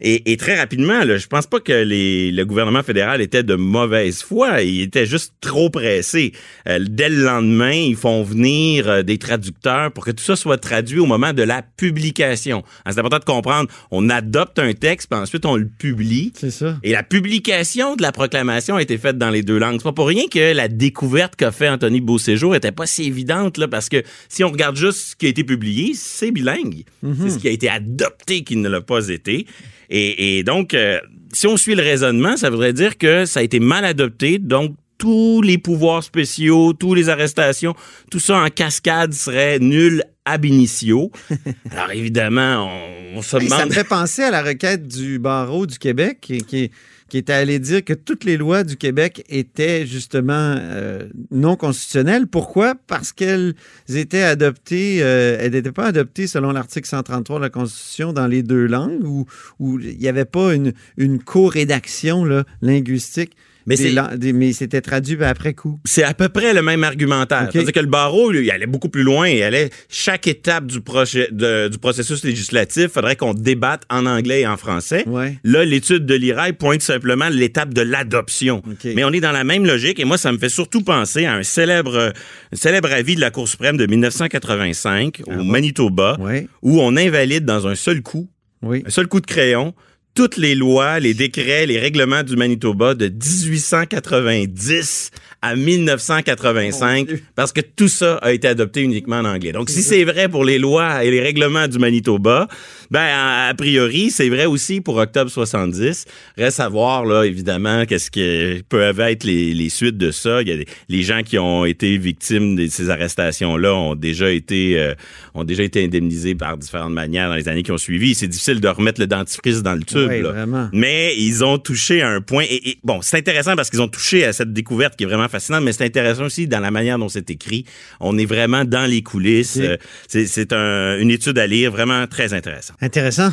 Et, 0.00 0.30
et 0.30 0.36
très 0.36 0.58
rapidement, 0.58 1.02
là, 1.04 1.16
je 1.16 1.26
pense 1.26 1.46
pas 1.46 1.60
que 1.60 1.72
les, 1.72 2.30
le 2.30 2.44
gouvernement 2.44 2.82
fédéral 2.82 3.22
était 3.22 3.42
de 3.42 3.54
mauvaise 3.54 4.22
foi. 4.22 4.62
Il 4.62 4.82
était 4.82 5.06
juste 5.06 5.34
trop 5.40 5.70
pressé. 5.70 6.32
Euh, 6.68 6.78
dès 6.86 7.08
le 7.08 7.24
lendemain, 7.24 7.72
ils 7.72 7.96
font 7.96 8.22
venir 8.22 8.88
euh, 8.88 9.02
des 9.02 9.16
traducteurs 9.16 9.90
pour 9.92 10.04
que 10.04 10.10
tout 10.10 10.24
ça 10.24 10.36
soit 10.36 10.58
traduit 10.58 10.98
au 10.98 11.06
moment 11.06 11.32
de 11.32 11.42
la 11.42 11.62
publication. 11.62 12.62
C'est 12.86 12.98
important 12.98 13.18
de 13.18 13.24
comprendre. 13.24 13.70
On 13.90 14.10
adopte 14.10 14.58
un 14.58 14.74
texte, 14.74 15.08
puis 15.10 15.18
ensuite 15.18 15.46
on 15.46 15.56
le 15.56 15.66
publie. 15.66 16.32
C'est 16.34 16.50
ça. 16.50 16.76
Et 16.82 16.92
la 16.92 17.02
publication 17.02 17.96
de 17.96 18.02
la 18.02 18.12
proclamation 18.12 18.76
a 18.76 18.82
été 18.82 18.98
faite 18.98 19.16
dans 19.16 19.30
les 19.30 19.42
deux 19.42 19.58
langues. 19.58 19.78
C'est 19.78 19.84
pas 19.84 19.92
pour 19.92 20.08
rien 20.08 20.24
que 20.30 20.52
la 20.52 20.68
découverte 20.68 21.36
qu'a 21.36 21.52
fait 21.52 21.68
Anthony 21.68 22.00
Beauséjour 22.02 22.54
était 22.54 22.65
pas 22.72 22.86
si 22.86 23.04
évidente, 23.04 23.58
là, 23.58 23.68
parce 23.68 23.88
que 23.88 24.02
si 24.28 24.44
on 24.44 24.50
regarde 24.50 24.76
juste 24.76 24.98
ce 24.98 25.16
qui 25.16 25.26
a 25.26 25.28
été 25.28 25.44
publié, 25.44 25.92
c'est 25.94 26.30
bilingue. 26.30 26.84
C'est 27.02 27.30
ce 27.30 27.38
qui 27.38 27.48
a 27.48 27.50
été 27.52 27.68
adopté 27.68 28.42
qui 28.42 28.56
ne 28.56 28.68
l'a 28.68 28.80
pas 28.80 29.08
été. 29.08 29.46
Et, 29.90 30.38
et 30.38 30.42
donc, 30.42 30.74
euh, 30.74 31.00
si 31.32 31.46
on 31.46 31.56
suit 31.56 31.74
le 31.74 31.82
raisonnement, 31.82 32.36
ça 32.36 32.50
voudrait 32.50 32.72
dire 32.72 32.98
que 32.98 33.24
ça 33.24 33.40
a 33.40 33.42
été 33.42 33.60
mal 33.60 33.84
adopté, 33.84 34.38
donc 34.38 34.74
tous 34.98 35.42
les 35.42 35.58
pouvoirs 35.58 36.02
spéciaux, 36.02 36.72
toutes 36.72 36.96
les 36.96 37.08
arrestations, 37.08 37.74
tout 38.10 38.18
ça 38.18 38.38
en 38.38 38.48
cascade 38.48 39.12
serait 39.12 39.58
nul 39.58 40.02
ab 40.24 40.44
initio. 40.44 41.10
Alors 41.70 41.90
évidemment, 41.92 42.68
on, 43.14 43.18
on 43.18 43.22
se 43.22 43.36
Hey, 43.36 43.48
ça 43.48 43.56
demande... 43.56 43.68
me 43.68 43.74
fait 43.74 43.84
penser 43.84 44.22
à 44.22 44.30
la 44.30 44.42
requête 44.42 44.86
du 44.86 45.18
barreau 45.18 45.66
du 45.66 45.78
Québec 45.78 46.18
qui, 46.20 46.38
qui, 46.38 46.70
qui 47.08 47.18
était 47.18 47.32
allé 47.32 47.58
dire 47.58 47.84
que 47.84 47.92
toutes 47.92 48.24
les 48.24 48.36
lois 48.36 48.64
du 48.64 48.76
Québec 48.76 49.24
étaient 49.28 49.86
justement 49.86 50.56
euh, 50.58 51.08
non 51.30 51.56
constitutionnelles. 51.56 52.26
Pourquoi? 52.26 52.74
Parce 52.86 53.12
qu'elles 53.12 53.54
étaient 53.88 54.22
adoptées, 54.22 54.98
euh, 55.02 55.38
elles 55.40 55.52
n'étaient 55.52 55.72
pas 55.72 55.86
adoptées 55.86 56.26
selon 56.26 56.52
l'article 56.52 56.88
133 56.88 57.38
de 57.38 57.42
la 57.42 57.50
Constitution 57.50 58.12
dans 58.12 58.26
les 58.26 58.42
deux 58.42 58.66
langues 58.66 59.04
où 59.04 59.26
il 59.60 59.98
n'y 59.98 60.08
avait 60.08 60.24
pas 60.24 60.54
une, 60.54 60.72
une 60.96 61.22
co-rédaction 61.22 62.26
linguistique. 62.60 63.36
Mais 63.66 64.52
c'était 64.52 64.80
traduit 64.80 65.22
après 65.24 65.54
coup. 65.54 65.80
C'est 65.84 66.04
à 66.04 66.14
peu 66.14 66.28
près 66.28 66.54
le 66.54 66.62
même 66.62 66.84
argumentaire. 66.84 67.48
C'est-à-dire 67.52 67.72
que 67.72 67.80
le 67.80 67.86
barreau, 67.86 68.30
lui, 68.30 68.46
il 68.46 68.50
allait 68.50 68.66
beaucoup 68.66 68.88
plus 68.88 69.02
loin. 69.02 69.28
Il 69.28 69.42
allait 69.42 69.70
chaque 69.88 70.26
étape 70.26 70.66
du, 70.66 70.80
projet, 70.80 71.28
de- 71.32 71.68
du 71.68 71.78
processus 71.78 72.24
législatif, 72.24 72.88
faudrait 72.88 73.16
qu'on 73.16 73.34
débatte 73.34 73.82
en 73.90 74.06
anglais 74.06 74.42
et 74.42 74.46
en 74.46 74.56
français. 74.56 75.04
Ouais. 75.08 75.38
Là, 75.44 75.64
l'étude 75.64 76.06
de 76.06 76.14
l'IRAI 76.14 76.52
pointe 76.52 76.82
simplement 76.82 77.28
l'étape 77.28 77.74
de 77.74 77.82
l'adoption. 77.82 78.62
Mais 78.84 79.04
on 79.04 79.10
est 79.12 79.20
dans 79.20 79.32
la 79.32 79.44
même 79.44 79.66
logique 79.66 79.98
et 79.98 80.04
moi, 80.04 80.18
ça 80.18 80.30
me 80.32 80.38
fait 80.38 80.48
surtout 80.48 80.82
penser 80.82 81.24
à 81.26 81.34
un 81.34 81.42
célèbre, 81.42 82.12
un 82.52 82.56
célèbre 82.56 82.92
avis 82.92 83.16
de 83.16 83.20
la 83.20 83.30
Cour 83.30 83.48
suprême 83.48 83.76
de 83.76 83.86
1985 83.86 85.22
au 85.26 85.42
Manitoba 85.42 86.16
Ouais. 86.20 86.46
où 86.62 86.80
on 86.80 86.96
invalide 86.96 87.44
dans 87.44 87.66
un 87.66 87.74
seul 87.74 88.02
coup, 88.02 88.28
Oui. 88.62 88.82
un 88.86 88.90
seul 88.90 89.06
coup 89.08 89.20
de 89.20 89.26
crayon, 89.26 89.74
toutes 90.16 90.38
les 90.38 90.54
lois, 90.54 90.98
les 90.98 91.12
décrets, 91.12 91.66
les 91.66 91.78
règlements 91.78 92.22
du 92.22 92.36
Manitoba 92.36 92.94
de 92.94 93.08
1890 93.08 95.10
à 95.42 95.54
1985 95.54 97.08
parce 97.34 97.52
que 97.52 97.60
tout 97.60 97.88
ça 97.88 98.16
a 98.16 98.32
été 98.32 98.48
adopté 98.48 98.80
uniquement 98.80 99.16
en 99.16 99.26
anglais. 99.26 99.52
Donc, 99.52 99.68
si 99.68 99.82
c'est 99.82 100.04
vrai 100.04 100.28
pour 100.28 100.44
les 100.44 100.58
lois 100.58 101.04
et 101.04 101.10
les 101.10 101.20
règlements 101.20 101.68
du 101.68 101.78
Manitoba, 101.78 102.48
ben, 102.90 103.04
a 103.04 103.52
priori, 103.54 104.10
c'est 104.10 104.28
vrai 104.28 104.46
aussi 104.46 104.80
pour 104.80 104.96
octobre 104.96 105.30
70. 105.30 106.04
Reste 106.38 106.60
à 106.60 106.68
voir, 106.68 107.04
là, 107.04 107.24
évidemment, 107.24 107.84
qu'est-ce 107.84 108.10
que 108.10 108.62
peuvent 108.62 109.00
être 109.00 109.24
les, 109.24 109.52
les 109.52 109.68
suites 109.68 109.98
de 109.98 110.10
ça. 110.10 110.42
Il 110.42 110.48
y 110.48 110.52
a 110.52 110.56
des, 110.56 110.66
les 110.88 111.02
gens 111.02 111.22
qui 111.22 111.38
ont 111.38 111.64
été 111.64 111.98
victimes 111.98 112.56
de 112.56 112.66
ces 112.68 112.90
arrestations-là 112.90 113.74
ont 113.74 113.94
déjà 113.94 114.30
été, 114.30 114.80
euh, 114.80 114.94
ont 115.34 115.44
déjà 115.44 115.62
été 115.62 115.84
indemnisés 115.84 116.34
par 116.34 116.56
différentes 116.56 116.92
manières 116.92 117.28
dans 117.28 117.36
les 117.36 117.48
années 117.48 117.62
qui 117.62 117.72
ont 117.72 117.78
suivi. 117.78 118.14
C'est 118.14 118.28
difficile 118.28 118.60
de 118.60 118.68
remettre 118.68 119.00
le 119.00 119.06
dentifrice 119.06 119.62
dans 119.62 119.74
le 119.74 119.82
tube, 119.82 120.05
Oui, 120.08 120.22
là. 120.22 120.32
Mais 120.72 121.14
ils 121.16 121.44
ont 121.44 121.58
touché 121.58 122.02
à 122.02 122.08
un 122.08 122.20
point. 122.20 122.44
Et, 122.48 122.70
et, 122.70 122.78
bon, 122.84 123.00
c'est 123.02 123.16
intéressant 123.18 123.56
parce 123.56 123.70
qu'ils 123.70 123.82
ont 123.82 123.88
touché 123.88 124.24
à 124.24 124.32
cette 124.32 124.52
découverte 124.52 124.96
qui 124.96 125.04
est 125.04 125.06
vraiment 125.06 125.28
fascinante, 125.28 125.62
mais 125.64 125.72
c'est 125.72 125.84
intéressant 125.84 126.24
aussi 126.24 126.46
dans 126.48 126.60
la 126.60 126.70
manière 126.70 126.98
dont 126.98 127.08
c'est 127.08 127.28
écrit. 127.30 127.64
On 128.00 128.16
est 128.18 128.24
vraiment 128.26 128.64
dans 128.64 128.88
les 128.88 129.02
coulisses. 129.02 129.58
Euh, 129.60 129.76
C'est 130.08 130.26
c'est 130.26 130.52
un- 130.52 130.98
une 130.98 131.10
étude 131.10 131.38
à 131.38 131.46
lire 131.46 131.70
vraiment 131.72 132.06
très 132.06 132.32
intéressante. 132.32 132.76
Intéressant. 132.80 133.30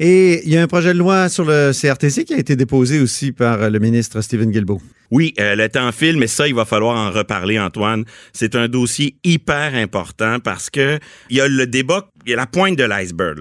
Et 0.00 0.42
il 0.46 0.52
y 0.52 0.56
a 0.56 0.62
un 0.62 0.66
projet 0.68 0.92
de 0.94 0.98
loi 0.98 1.28
sur 1.28 1.44
le 1.44 1.72
CRTC 1.72 2.24
qui 2.24 2.34
a 2.34 2.38
été 2.38 2.54
déposé 2.54 3.00
aussi 3.00 3.32
par 3.32 3.68
le 3.68 3.78
ministre 3.80 4.20
Stephen 4.20 4.50
Guilbeault. 4.50 4.80
Oui, 5.10 5.32
euh, 5.40 5.54
le 5.54 5.68
temps 5.68 5.90
file, 5.92 6.16
mais 6.18 6.26
ça, 6.26 6.46
il 6.48 6.54
va 6.54 6.64
falloir 6.64 6.96
en 6.96 7.10
reparler, 7.10 7.58
Antoine. 7.58 8.04
C'est 8.32 8.54
un 8.54 8.68
dossier 8.68 9.16
hyper 9.24 9.74
important 9.74 10.38
parce 10.40 10.68
que 10.70 10.98
il 11.30 11.36
y 11.36 11.40
a 11.40 11.48
le 11.48 11.66
débat, 11.66 12.10
il 12.26 12.30
y 12.30 12.34
a 12.34 12.36
la 12.36 12.46
pointe 12.46 12.76
de 12.76 12.84
l'iceberg. 12.84 13.38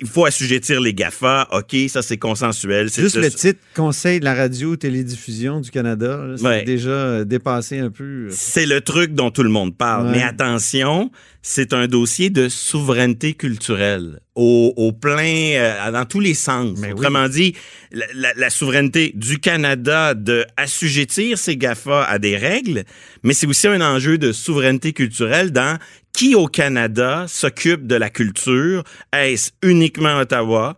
Il 0.00 0.06
faut 0.06 0.24
assujettir 0.24 0.80
les 0.80 0.94
GAFA. 0.94 1.48
OK, 1.52 1.74
ça, 1.88 2.02
c'est 2.02 2.16
consensuel. 2.18 2.90
C'est 2.90 3.02
Juste 3.02 3.16
le 3.16 3.30
titre 3.30 3.58
Conseil 3.74 4.20
de 4.20 4.24
la 4.24 4.34
radio-télédiffusion 4.34 5.60
du 5.60 5.70
Canada, 5.70 6.26
c'est 6.36 6.44
Ouais. 6.44 6.62
déjà 6.64 6.90
euh, 6.90 7.24
dépassé 7.24 7.78
un 7.78 7.90
peu. 7.90 8.04
euh. 8.04 8.28
C'est 8.30 8.66
le 8.66 8.80
truc 8.80 9.14
dont 9.14 9.30
tout 9.30 9.42
le 9.42 9.48
monde 9.50 9.76
parle. 9.76 10.06
Ouais. 10.06 10.12
Mais 10.18 10.22
attention, 10.22 11.10
c'est 11.42 11.72
un 11.72 11.86
dossier 11.86 12.30
de 12.30 12.48
souveraineté 12.48 13.34
culturelle 13.34 14.20
au, 14.34 14.72
au 14.76 14.92
plein, 14.92 15.54
euh, 15.56 15.90
dans 15.90 16.04
tous 16.04 16.20
les 16.20 16.34
sens. 16.34 16.78
Mais 16.80 16.88
oui. 16.88 16.92
Autrement 17.00 17.28
dit, 17.28 17.54
la, 17.92 18.06
la- 18.14 18.34
la 18.34 18.50
souveraineté 18.50 19.12
du 19.14 19.38
Canada 19.38 20.14
de 20.14 20.44
assujettir 20.56 20.99
ses 21.08 21.56
GAFA 21.56 22.04
à 22.04 22.18
des 22.18 22.36
règles, 22.36 22.84
mais 23.22 23.34
c'est 23.34 23.46
aussi 23.46 23.68
un 23.68 23.80
enjeu 23.80 24.18
de 24.18 24.32
souveraineté 24.32 24.92
culturelle 24.92 25.52
dans 25.52 25.78
qui 26.12 26.34
au 26.34 26.46
Canada 26.46 27.26
s'occupe 27.28 27.86
de 27.86 27.94
la 27.94 28.10
culture. 28.10 28.84
Est-ce 29.12 29.50
uniquement 29.62 30.18
Ottawa? 30.18 30.76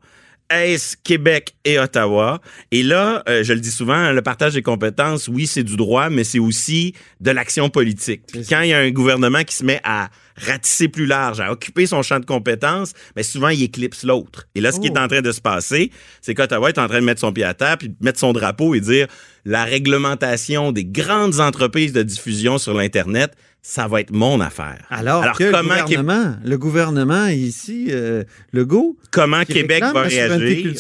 Est-ce 0.51 0.97
Québec 1.03 1.55
et 1.65 1.79
Ottawa? 1.79 2.41
Et 2.71 2.83
là, 2.83 3.23
euh, 3.29 3.43
je 3.43 3.55
le 3.55 3.61
dis 3.61 3.71
souvent, 3.71 4.13
le 4.13 4.21
partage 4.21 4.53
des 4.53 4.63
compétences, 4.63 5.29
oui, 5.29 5.47
c'est 5.47 5.63
du 5.63 5.77
droit, 5.77 6.11
mais 6.11 6.25
c'est 6.25 6.39
aussi 6.39 6.95
de 7.21 7.31
l'action 7.31 7.71
politique. 7.71 8.23
Puis 8.31 8.45
quand 8.47 8.61
il 8.61 8.69
y 8.69 8.75
a 8.75 8.79
un 8.79 8.91
gouvernement 8.91 9.45
qui 9.45 9.57
se 9.57 9.65
met 9.65 9.81
à 9.83 10.11
ratisser 10.37 10.89
plus 10.89 11.07
large, 11.07 11.41
à 11.41 11.53
occuper 11.53 11.87
son 11.87 12.03
champ 12.03 12.21
de 12.21 12.25
compétences, 12.27 12.93
mais 13.17 13.23
souvent, 13.23 13.49
il 13.49 13.63
éclipse 13.63 14.05
l'autre. 14.05 14.47
Et 14.55 14.61
là, 14.61 14.73
ce 14.73 14.81
qui 14.81 14.87
est 14.89 14.99
en 14.99 15.09
train 15.09 15.21
de 15.23 15.33
se 15.33 15.41
passer, 15.41 15.91
c'est 16.21 16.35
qu'Ottawa 16.35 16.69
est 16.71 16.79
en 16.79 16.89
train 16.89 17.01
de 17.01 17.05
mettre 17.07 17.21
son 17.21 17.33
pied 17.33 17.45
à 17.45 17.55
terre, 17.55 17.79
puis 17.79 17.89
de 17.89 17.95
mettre 18.01 18.19
son 18.19 18.33
drapeau 18.33 18.75
et 18.75 18.81
dire 18.81 19.07
la 19.45 19.65
réglementation 19.65 20.73
des 20.73 20.85
grandes 20.85 21.41
entreprises 21.41 21.93
de 21.93 22.03
diffusion 22.03 22.59
sur 22.59 22.75
l'Internet, 22.75 23.33
ça 23.65 23.87
va 23.87 24.01
être 24.01 24.11
mon 24.11 24.41
affaire. 24.41 24.85
Alors, 24.91 25.37
que 25.39 25.45
le 25.45 25.53
comment, 25.53 25.85
Qué- 25.85 25.97
le 26.45 26.59
gouvernement 26.59 27.27
ici, 27.29 27.87
euh, 27.91 28.25
Legault, 28.53 28.97
comment 29.13 29.45
qui 29.45 29.53
Québec 29.53 29.85
va 29.95 30.03
réagir? 30.03 30.73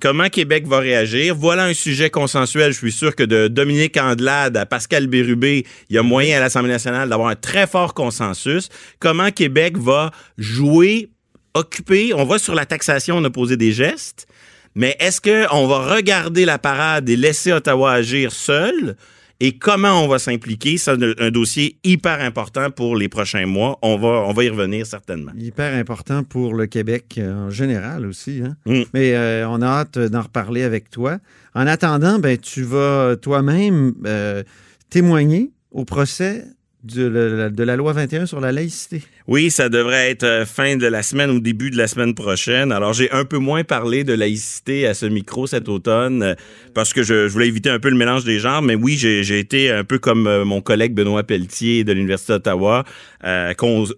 Comment 0.00 0.28
Québec 0.30 0.66
va 0.66 0.78
réagir? 0.78 1.34
Voilà 1.34 1.64
un 1.64 1.74
sujet 1.74 2.08
consensuel. 2.08 2.72
Je 2.72 2.78
suis 2.78 2.92
sûr 2.92 3.14
que 3.14 3.22
de 3.22 3.48
Dominique 3.48 3.98
Andelade 3.98 4.56
à 4.56 4.64
Pascal 4.64 5.08
Bérubé, 5.08 5.66
il 5.90 5.96
y 5.96 5.98
a 5.98 6.02
moyen 6.02 6.38
à 6.38 6.40
l'Assemblée 6.40 6.70
nationale 6.72 7.10
d'avoir 7.10 7.28
un 7.28 7.34
très 7.34 7.66
fort 7.66 7.92
consensus. 7.92 8.70
Comment 9.02 9.32
Québec 9.32 9.76
va 9.76 10.12
jouer, 10.38 11.10
occuper? 11.54 12.14
On 12.14 12.24
va 12.24 12.38
sur 12.38 12.54
la 12.54 12.66
taxation, 12.66 13.16
on 13.16 13.24
a 13.24 13.30
posé 13.30 13.56
des 13.56 13.72
gestes. 13.72 14.28
Mais 14.76 14.96
est-ce 15.00 15.20
qu'on 15.20 15.66
va 15.66 15.92
regarder 15.92 16.44
la 16.44 16.56
parade 16.56 17.08
et 17.08 17.16
laisser 17.16 17.52
Ottawa 17.52 17.94
agir 17.94 18.30
seul? 18.30 18.96
Et 19.40 19.58
comment 19.58 20.04
on 20.04 20.06
va 20.06 20.20
s'impliquer? 20.20 20.78
C'est 20.78 20.92
un, 20.92 21.30
dossier 21.32 21.78
hyper 21.82 22.20
important 22.20 22.70
pour 22.70 22.94
les 22.94 23.08
prochains 23.08 23.44
mois. 23.44 23.76
On 23.82 23.96
va, 23.96 24.24
on 24.24 24.32
va 24.32 24.44
y 24.44 24.48
revenir 24.48 24.86
certainement. 24.86 25.32
Hyper 25.36 25.74
important 25.74 26.22
pour 26.22 26.54
le 26.54 26.66
Québec 26.66 27.16
euh, 27.18 27.48
en 27.48 27.50
général 27.50 28.06
aussi. 28.06 28.40
Hein? 28.46 28.56
Mm. 28.66 28.82
Mais 28.94 29.16
euh, 29.16 29.48
on 29.48 29.62
a 29.62 29.66
hâte 29.66 29.98
d'en 29.98 30.22
reparler 30.22 30.62
avec 30.62 30.90
toi. 30.90 31.18
En 31.56 31.66
attendant, 31.66 32.20
ben, 32.20 32.38
tu 32.38 32.62
vas 32.62 33.16
toi-même 33.20 33.94
euh, 34.06 34.44
témoigner 34.90 35.50
au 35.72 35.84
procès 35.84 36.44
de 36.82 37.62
la, 37.62 37.76
loi 37.76 37.92
21 37.92 38.26
sur 38.26 38.40
la 38.40 38.52
laïcité. 38.52 39.02
Oui, 39.28 39.50
ça 39.50 39.68
devrait 39.68 40.10
être 40.10 40.24
euh, 40.24 40.44
fin 40.44 40.76
de 40.76 40.86
la 40.86 41.02
semaine 41.02 41.30
ou 41.30 41.40
début 41.40 41.70
de 41.70 41.76
la 41.76 41.86
semaine 41.86 42.14
prochaine. 42.14 42.72
Alors, 42.72 42.92
j'ai 42.92 43.10
un 43.12 43.24
peu 43.24 43.38
moins 43.38 43.62
parlé 43.64 44.04
de 44.04 44.12
laïcité 44.12 44.86
à 44.86 44.94
ce 44.94 45.06
micro 45.06 45.46
cet 45.46 45.68
automne 45.68 46.22
euh, 46.22 46.34
parce 46.74 46.92
que 46.92 47.02
je, 47.02 47.28
je 47.28 47.32
voulais 47.32 47.48
éviter 47.48 47.70
un 47.70 47.78
peu 47.78 47.88
le 47.90 47.96
mélange 47.96 48.24
des 48.24 48.38
genres. 48.38 48.62
Mais 48.62 48.74
oui, 48.74 48.96
j'ai 48.96 49.38
été 49.38 49.70
un 49.70 49.84
peu 49.84 49.98
comme 49.98 50.26
euh, 50.26 50.44
mon 50.44 50.60
collègue 50.60 50.94
Benoît 50.94 51.22
Pelletier 51.22 51.84
de 51.84 51.92
l'Université 51.92 52.32
d'Ottawa, 52.32 52.84
euh, 53.24 53.52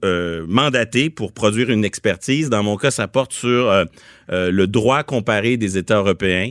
euh, 0.05 0.45
mandaté 0.49 1.11
pour 1.11 1.33
produire 1.33 1.71
une 1.71 1.85
expertise. 1.85 2.51
Dans 2.51 2.63
mon 2.63 2.77
cas, 2.77 2.91
ça 2.91 3.09
porte 3.09 3.33
sur 3.33 3.71
euh, 4.31 4.51
le 4.51 4.67
droit 4.67 5.03
comparé 5.03 5.57
des 5.57 5.77
États 5.77 5.99
européens 5.99 6.51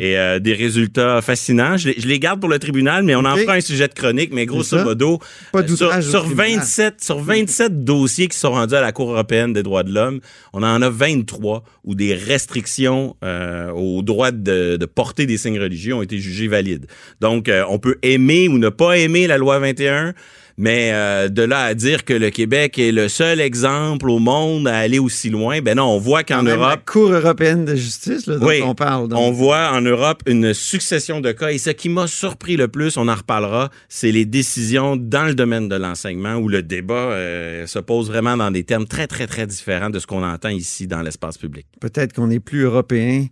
et 0.00 0.16
euh, 0.18 0.38
des 0.40 0.54
résultats 0.54 1.20
fascinants. 1.22 1.76
Je 1.76 1.90
les, 1.90 2.00
je 2.00 2.08
les 2.08 2.18
garde 2.18 2.40
pour 2.40 2.48
le 2.48 2.58
tribunal, 2.58 3.04
mais 3.04 3.14
on 3.14 3.24
en 3.24 3.36
fera 3.36 3.54
un 3.54 3.60
sujet 3.60 3.86
de 3.88 3.94
chronique. 3.94 4.30
Mais 4.32 4.44
grosso 4.46 4.76
modo, 4.82 5.20
Pas 5.52 5.66
sur, 5.66 5.88
au 5.96 6.00
sur 6.02 6.24
tribunal. 6.24 6.58
27 6.58 7.02
sur 7.02 7.18
27 7.20 7.84
dossiers 7.84 8.21
qui 8.28 8.38
sont 8.38 8.52
rendus 8.52 8.74
à 8.74 8.80
la 8.80 8.92
Cour 8.92 9.10
européenne 9.10 9.52
des 9.52 9.62
droits 9.62 9.82
de 9.82 9.92
l'homme, 9.92 10.20
on 10.52 10.62
en 10.62 10.82
a 10.82 10.90
23 10.90 11.64
où 11.84 11.94
des 11.94 12.14
restrictions 12.14 13.16
euh, 13.24 13.70
au 13.70 14.02
droit 14.02 14.30
de, 14.30 14.78
porter 14.86 15.26
des 15.26 15.38
signes 15.38 15.60
religieux 15.60 15.94
ont 15.94 16.02
été 16.02 16.18
jugées 16.18 16.48
valides. 16.48 16.86
Donc, 17.20 17.48
euh, 17.48 17.64
on 17.68 17.78
peut 17.78 17.98
aimer 18.02 18.48
ou 18.48 18.58
ne 18.58 18.68
pas 18.68 18.98
aimer 18.98 19.26
la 19.26 19.38
loi 19.38 19.58
21, 19.58 20.14
mais 20.62 20.92
euh, 20.92 21.28
de 21.28 21.42
là 21.42 21.64
à 21.64 21.74
dire 21.74 22.04
que 22.04 22.12
le 22.14 22.30
Québec 22.30 22.78
est 22.78 22.92
le 22.92 23.08
seul 23.08 23.40
exemple 23.40 24.08
au 24.08 24.20
monde 24.20 24.68
à 24.68 24.76
aller 24.78 25.00
aussi 25.00 25.28
loin, 25.28 25.60
ben 25.60 25.76
non, 25.76 25.86
on 25.86 25.98
voit 25.98 26.22
qu'en 26.22 26.44
Europe, 26.44 26.68
La 26.70 26.76
Cour 26.76 27.10
européenne 27.10 27.64
de 27.64 27.74
justice 27.74 28.26
là, 28.28 28.36
dont 28.36 28.46
Oui. 28.46 28.62
on 28.64 28.76
parle. 28.76 29.08
donc. 29.08 29.18
on 29.18 29.32
voit 29.32 29.72
en 29.72 29.80
Europe 29.80 30.22
une 30.26 30.54
succession 30.54 31.20
de 31.20 31.32
cas. 31.32 31.48
Et 31.50 31.58
ce 31.58 31.70
qui 31.70 31.88
m'a 31.88 32.06
surpris 32.06 32.56
le 32.56 32.68
plus, 32.68 32.96
on 32.96 33.08
en 33.08 33.14
reparlera, 33.16 33.70
c'est 33.88 34.12
les 34.12 34.24
décisions 34.24 34.94
dans 34.96 35.24
le 35.24 35.34
domaine 35.34 35.68
de 35.68 35.74
l'enseignement 35.74 36.36
où 36.36 36.48
le 36.48 36.62
débat 36.62 36.94
euh, 36.94 37.66
se 37.66 37.80
pose 37.80 38.06
vraiment 38.06 38.36
dans 38.36 38.52
des 38.52 38.62
termes 38.62 38.86
très, 38.86 39.08
très, 39.08 39.26
très 39.26 39.48
différents 39.48 39.90
de 39.90 39.98
ce 39.98 40.06
qu'on 40.06 40.22
entend 40.22 40.50
ici 40.50 40.86
dans 40.86 41.02
l'espace 41.02 41.38
public. 41.38 41.66
Peut-être 41.80 42.12
qu'on 42.12 42.30
est 42.30 42.38
plus 42.38 42.62
européen 42.62 43.26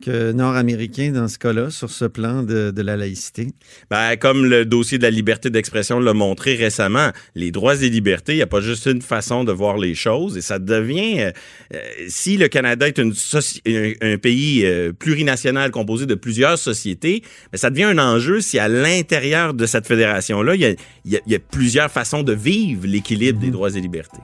que 0.00 0.32
nord-américain 0.32 1.12
dans 1.12 1.28
ce 1.28 1.38
cas-là, 1.38 1.70
sur 1.70 1.90
ce 1.90 2.04
plan 2.04 2.42
de, 2.42 2.70
de 2.70 2.82
la 2.82 2.96
laïcité? 2.96 3.48
Ben, 3.90 4.16
comme 4.16 4.46
le 4.46 4.64
dossier 4.64 4.98
de 4.98 5.02
la 5.02 5.10
liberté 5.10 5.50
d'expression 5.50 6.00
l'a 6.00 6.14
montré 6.14 6.54
récemment, 6.54 7.10
les 7.34 7.50
droits 7.50 7.76
et 7.82 7.88
libertés, 7.88 8.32
il 8.32 8.36
n'y 8.36 8.42
a 8.42 8.46
pas 8.46 8.60
juste 8.60 8.86
une 8.86 9.02
façon 9.02 9.44
de 9.44 9.52
voir 9.52 9.78
les 9.78 9.94
choses 9.94 10.36
et 10.36 10.40
ça 10.40 10.58
devient, 10.58 11.20
euh, 11.20 11.30
euh, 11.74 11.78
si 12.08 12.36
le 12.36 12.48
Canada 12.48 12.88
est 12.88 12.98
une 12.98 13.12
un, 13.12 13.92
un 14.12 14.18
pays 14.18 14.64
euh, 14.64 14.92
plurinational 14.92 15.70
composé 15.70 16.06
de 16.06 16.14
plusieurs 16.14 16.58
sociétés, 16.58 17.22
ben, 17.52 17.58
ça 17.58 17.70
devient 17.70 17.84
un 17.84 17.98
enjeu 17.98 18.40
si 18.40 18.58
à 18.58 18.68
l'intérieur 18.68 19.54
de 19.54 19.66
cette 19.66 19.86
fédération-là, 19.86 20.54
il 20.54 20.60
y 20.60 20.66
a, 20.66 20.70
y 21.04 21.34
y 21.34 21.38
plusieurs 21.38 21.90
façons 21.90 22.22
de 22.22 22.32
vivre 22.32 22.86
l'équilibre 22.86 23.38
des 23.38 23.50
droits 23.50 23.70
et 23.70 23.80
libertés. 23.80 24.20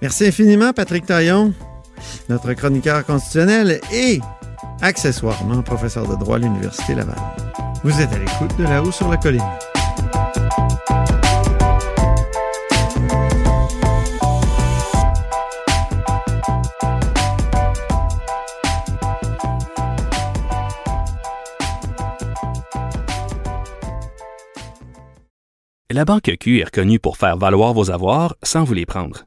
Merci 0.00 0.26
infiniment, 0.26 0.72
Patrick 0.72 1.06
Taillon, 1.06 1.54
notre 2.28 2.52
chroniqueur 2.54 3.04
constitutionnel 3.06 3.80
et 3.92 4.18
accessoirement 4.80 5.62
professeur 5.62 6.06
de 6.06 6.16
droit 6.16 6.36
à 6.36 6.38
l'Université 6.38 6.94
Laval. 6.94 7.16
Vous 7.84 8.00
êtes 8.00 8.12
à 8.12 8.18
l'écoute 8.18 8.56
de 8.58 8.64
là-haut 8.64 8.92
sur 8.92 9.08
la 9.08 9.16
colline. 9.16 9.42
La 25.90 26.06
Banque 26.06 26.32
Q 26.40 26.60
est 26.60 26.64
reconnue 26.64 26.98
pour 26.98 27.18
faire 27.18 27.36
valoir 27.36 27.74
vos 27.74 27.90
avoirs 27.90 28.34
sans 28.42 28.64
vous 28.64 28.72
les 28.72 28.86
prendre. 28.86 29.26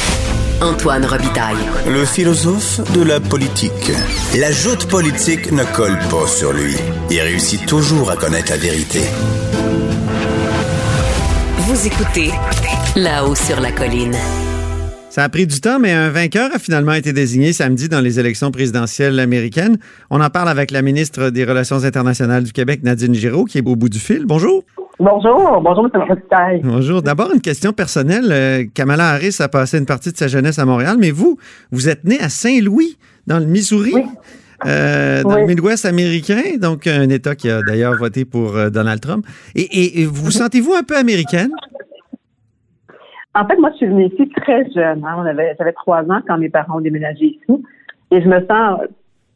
Antoine 0.61 1.03
Robitaille. 1.05 1.57
Le 1.87 2.05
philosophe 2.05 2.81
de 2.93 3.01
la 3.01 3.19
politique. 3.19 3.91
La 4.37 4.51
joute 4.51 4.85
politique 4.85 5.51
ne 5.51 5.63
colle 5.75 5.97
pas 6.11 6.27
sur 6.27 6.53
lui. 6.53 6.75
Il 7.09 7.19
réussit 7.19 7.65
toujours 7.65 8.11
à 8.11 8.15
connaître 8.15 8.51
la 8.51 8.57
vérité. 8.57 8.99
Vous 11.57 11.87
écoutez 11.87 12.29
là-haut 12.95 13.33
sur 13.33 13.59
la 13.59 13.71
colline. 13.71 14.15
Ça 15.09 15.23
a 15.23 15.29
pris 15.29 15.47
du 15.47 15.59
temps, 15.59 15.79
mais 15.79 15.93
un 15.93 16.09
vainqueur 16.09 16.53
a 16.53 16.59
finalement 16.59 16.93
été 16.93 17.11
désigné 17.11 17.53
samedi 17.53 17.89
dans 17.89 17.99
les 17.99 18.19
élections 18.19 18.51
présidentielles 18.51 19.19
américaines. 19.19 19.79
On 20.11 20.21
en 20.21 20.29
parle 20.29 20.49
avec 20.49 20.69
la 20.69 20.83
ministre 20.83 21.31
des 21.31 21.43
Relations 21.43 21.83
internationales 21.83 22.43
du 22.43 22.53
Québec, 22.53 22.81
Nadine 22.83 23.15
Giraud, 23.15 23.45
qui 23.45 23.57
est 23.57 23.67
au 23.67 23.75
bout 23.75 23.89
du 23.89 23.99
fil. 23.99 24.25
Bonjour. 24.27 24.63
Bonjour, 25.01 25.59
bonjour, 25.61 25.89
M. 25.91 26.01
Robitaille. 26.07 26.61
Bonjour. 26.63 27.01
D'abord, 27.01 27.31
une 27.33 27.41
question 27.41 27.73
personnelle. 27.73 28.31
Euh, 28.31 28.63
Kamala 28.71 29.09
Harris 29.09 29.37
a 29.39 29.47
passé 29.49 29.79
une 29.79 29.87
partie 29.87 30.11
de 30.11 30.17
sa 30.17 30.27
jeunesse 30.27 30.59
à 30.59 30.65
Montréal, 30.65 30.97
mais 30.99 31.09
vous, 31.09 31.37
vous 31.71 31.89
êtes 31.89 32.03
né 32.03 32.19
à 32.19 32.29
Saint-Louis, 32.29 32.97
dans 33.25 33.39
le 33.39 33.45
Missouri. 33.47 33.93
Oui. 33.95 34.03
euh, 34.67 35.23
dans 35.23 35.33
Oui. 35.33 35.41
le 35.41 35.47
Midwest 35.47 35.85
américain, 35.87 36.43
donc 36.61 36.85
un 36.85 37.09
État 37.09 37.33
qui 37.35 37.49
a 37.49 37.63
d'ailleurs 37.63 37.95
voté 37.97 38.25
pour 38.25 38.55
euh, 38.55 38.69
Donald 38.69 39.01
Trump. 39.01 39.25
Et, 39.55 39.61
et- 39.61 40.01
et 40.01 40.05
vous 40.05 40.25
vous 40.25 40.29
sentez-vous 40.31 40.73
un 40.75 40.83
peu 40.83 40.95
américaine? 40.95 41.49
En 43.33 43.47
fait, 43.47 43.57
moi, 43.57 43.71
je 43.71 43.77
suis 43.77 43.87
venue 43.87 44.05
ici 44.05 44.29
très 44.37 44.69
jeune. 44.69 45.03
hein. 45.03 45.15
On 45.17 45.25
avait, 45.25 45.55
j'avais 45.57 45.73
trois 45.73 46.01
ans 46.03 46.21
quand 46.27 46.37
mes 46.37 46.49
parents 46.49 46.77
ont 46.77 46.81
déménagé 46.81 47.25
ici. 47.25 47.63
Et 48.11 48.21
je 48.21 48.27
me 48.27 48.39
sens 48.45 48.81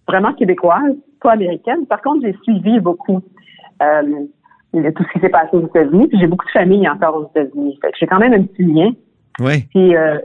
vraiment 0.08 0.32
québécoise, 0.34 0.94
pas 1.24 1.32
américaine. 1.32 1.88
Par 1.88 2.04
contre, 2.04 2.22
j'ai 2.24 2.36
suivi 2.44 2.80
beaucoup 2.80 3.24
euh, 3.82 4.02
tout 4.94 5.04
ce 5.04 5.14
qui 5.14 5.20
s'est 5.20 5.30
passé 5.30 5.50
aux 5.54 5.66
États-Unis. 5.68 6.08
Puis 6.08 6.20
j'ai 6.20 6.28
beaucoup 6.28 6.46
de 6.46 6.52
famille 6.52 6.88
encore 6.90 7.16
aux 7.16 7.30
États-Unis. 7.36 7.78
Fait 7.82 7.92
que 7.92 7.98
j'ai 8.00 8.08
quand 8.08 8.20
même 8.20 8.34
un 8.34 8.44
petit 8.44 8.64
lien. 8.64 8.92
Oui. 9.40 9.66
Puis, 9.72 9.96
euh, 9.96 10.18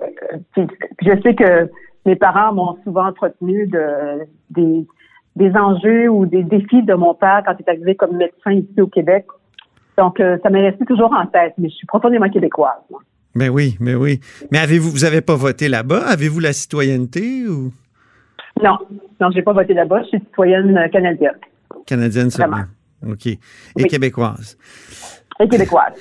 puis- 0.54 0.66
puis 0.98 1.06
je 1.10 1.20
sais 1.22 1.34
que 1.34 1.68
mes 2.06 2.16
parents 2.16 2.52
m'ont 2.54 2.76
souvent 2.84 3.06
entretenu 3.08 3.66
de, 3.66 4.24
des, 4.50 4.86
des 5.36 5.52
enjeux 5.56 6.08
ou 6.08 6.26
des 6.26 6.42
défis 6.44 6.82
de 6.82 6.94
mon 6.94 7.14
père 7.14 7.42
quand 7.44 7.54
il 7.58 7.64
est 7.66 7.70
arrivé 7.70 7.94
comme 7.94 8.16
médecin 8.16 8.52
ici 8.52 8.80
au 8.80 8.86
Québec. 8.86 9.26
Donc, 9.98 10.20
euh, 10.20 10.38
ça 10.42 10.50
m'est 10.50 10.62
resté 10.68 10.84
toujours 10.86 11.12
en 11.12 11.26
tête, 11.26 11.54
mais 11.58 11.68
je 11.68 11.74
suis 11.74 11.86
profondément 11.86 12.28
québécoise. 12.30 12.78
moi. 12.90 13.00
Ben 13.34 13.48
oui, 13.50 13.76
mais 13.80 13.94
oui. 13.94 14.20
Mais 14.50 14.58
avez-vous, 14.58 14.90
vous 14.90 15.04
avez 15.04 15.20
pas 15.20 15.36
voté 15.36 15.68
là-bas? 15.68 16.02
Avez-vous 16.08 16.40
la 16.40 16.52
citoyenneté 16.52 17.46
ou? 17.48 17.70
Non, 18.62 18.78
non, 19.20 19.30
j'ai 19.30 19.42
pas 19.42 19.52
voté 19.52 19.72
là-bas. 19.74 20.02
Je 20.02 20.08
suis 20.08 20.18
citoyenne 20.20 20.76
euh, 20.76 20.88
canadienne 20.88 21.32
canadienne 21.86 22.30
seulement? 22.30 22.58
OK. 23.06 23.26
Et 23.26 23.38
Oui. 23.76 23.84
québécoise. 23.84 24.56
et 25.40 25.48
québécoise. 25.48 25.94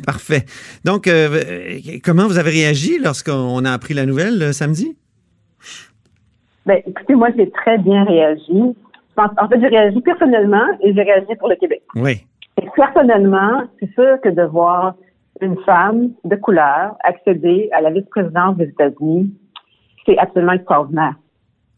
Parfait. 0.06 0.44
Donc, 0.84 1.06
euh, 1.06 1.78
comment 2.02 2.26
vous 2.26 2.38
avez 2.38 2.50
réagi 2.50 2.98
lorsqu'on 2.98 3.64
a 3.64 3.72
appris 3.72 3.94
la 3.94 4.06
nouvelle 4.06 4.42
euh, 4.42 4.52
samedi? 4.52 4.96
Ben, 6.66 6.80
écoutez, 6.86 7.14
moi, 7.14 7.28
j'ai 7.36 7.50
très 7.50 7.78
bien 7.78 8.04
réagi. 8.04 8.74
En 9.16 9.48
fait, 9.48 9.60
j'ai 9.60 9.68
réagi 9.68 10.00
personnellement 10.00 10.66
et 10.82 10.94
j'ai 10.94 11.02
réagi 11.02 11.34
pour 11.38 11.48
le 11.48 11.56
Québec. 11.56 11.82
Oui. 11.96 12.24
Et 12.60 12.66
personnellement, 12.76 13.62
c'est 13.80 13.92
sûr 13.94 14.20
que 14.22 14.28
de 14.28 14.42
voir 14.42 14.94
une 15.40 15.56
femme 15.64 16.10
de 16.24 16.36
couleur 16.36 16.96
accéder 17.04 17.68
à 17.72 17.80
la 17.80 17.90
vice-présidence 17.90 18.56
des 18.56 18.64
États-Unis, 18.64 19.32
c'est 20.06 20.18
absolument 20.18 20.52
extraordinaire. 20.52 21.14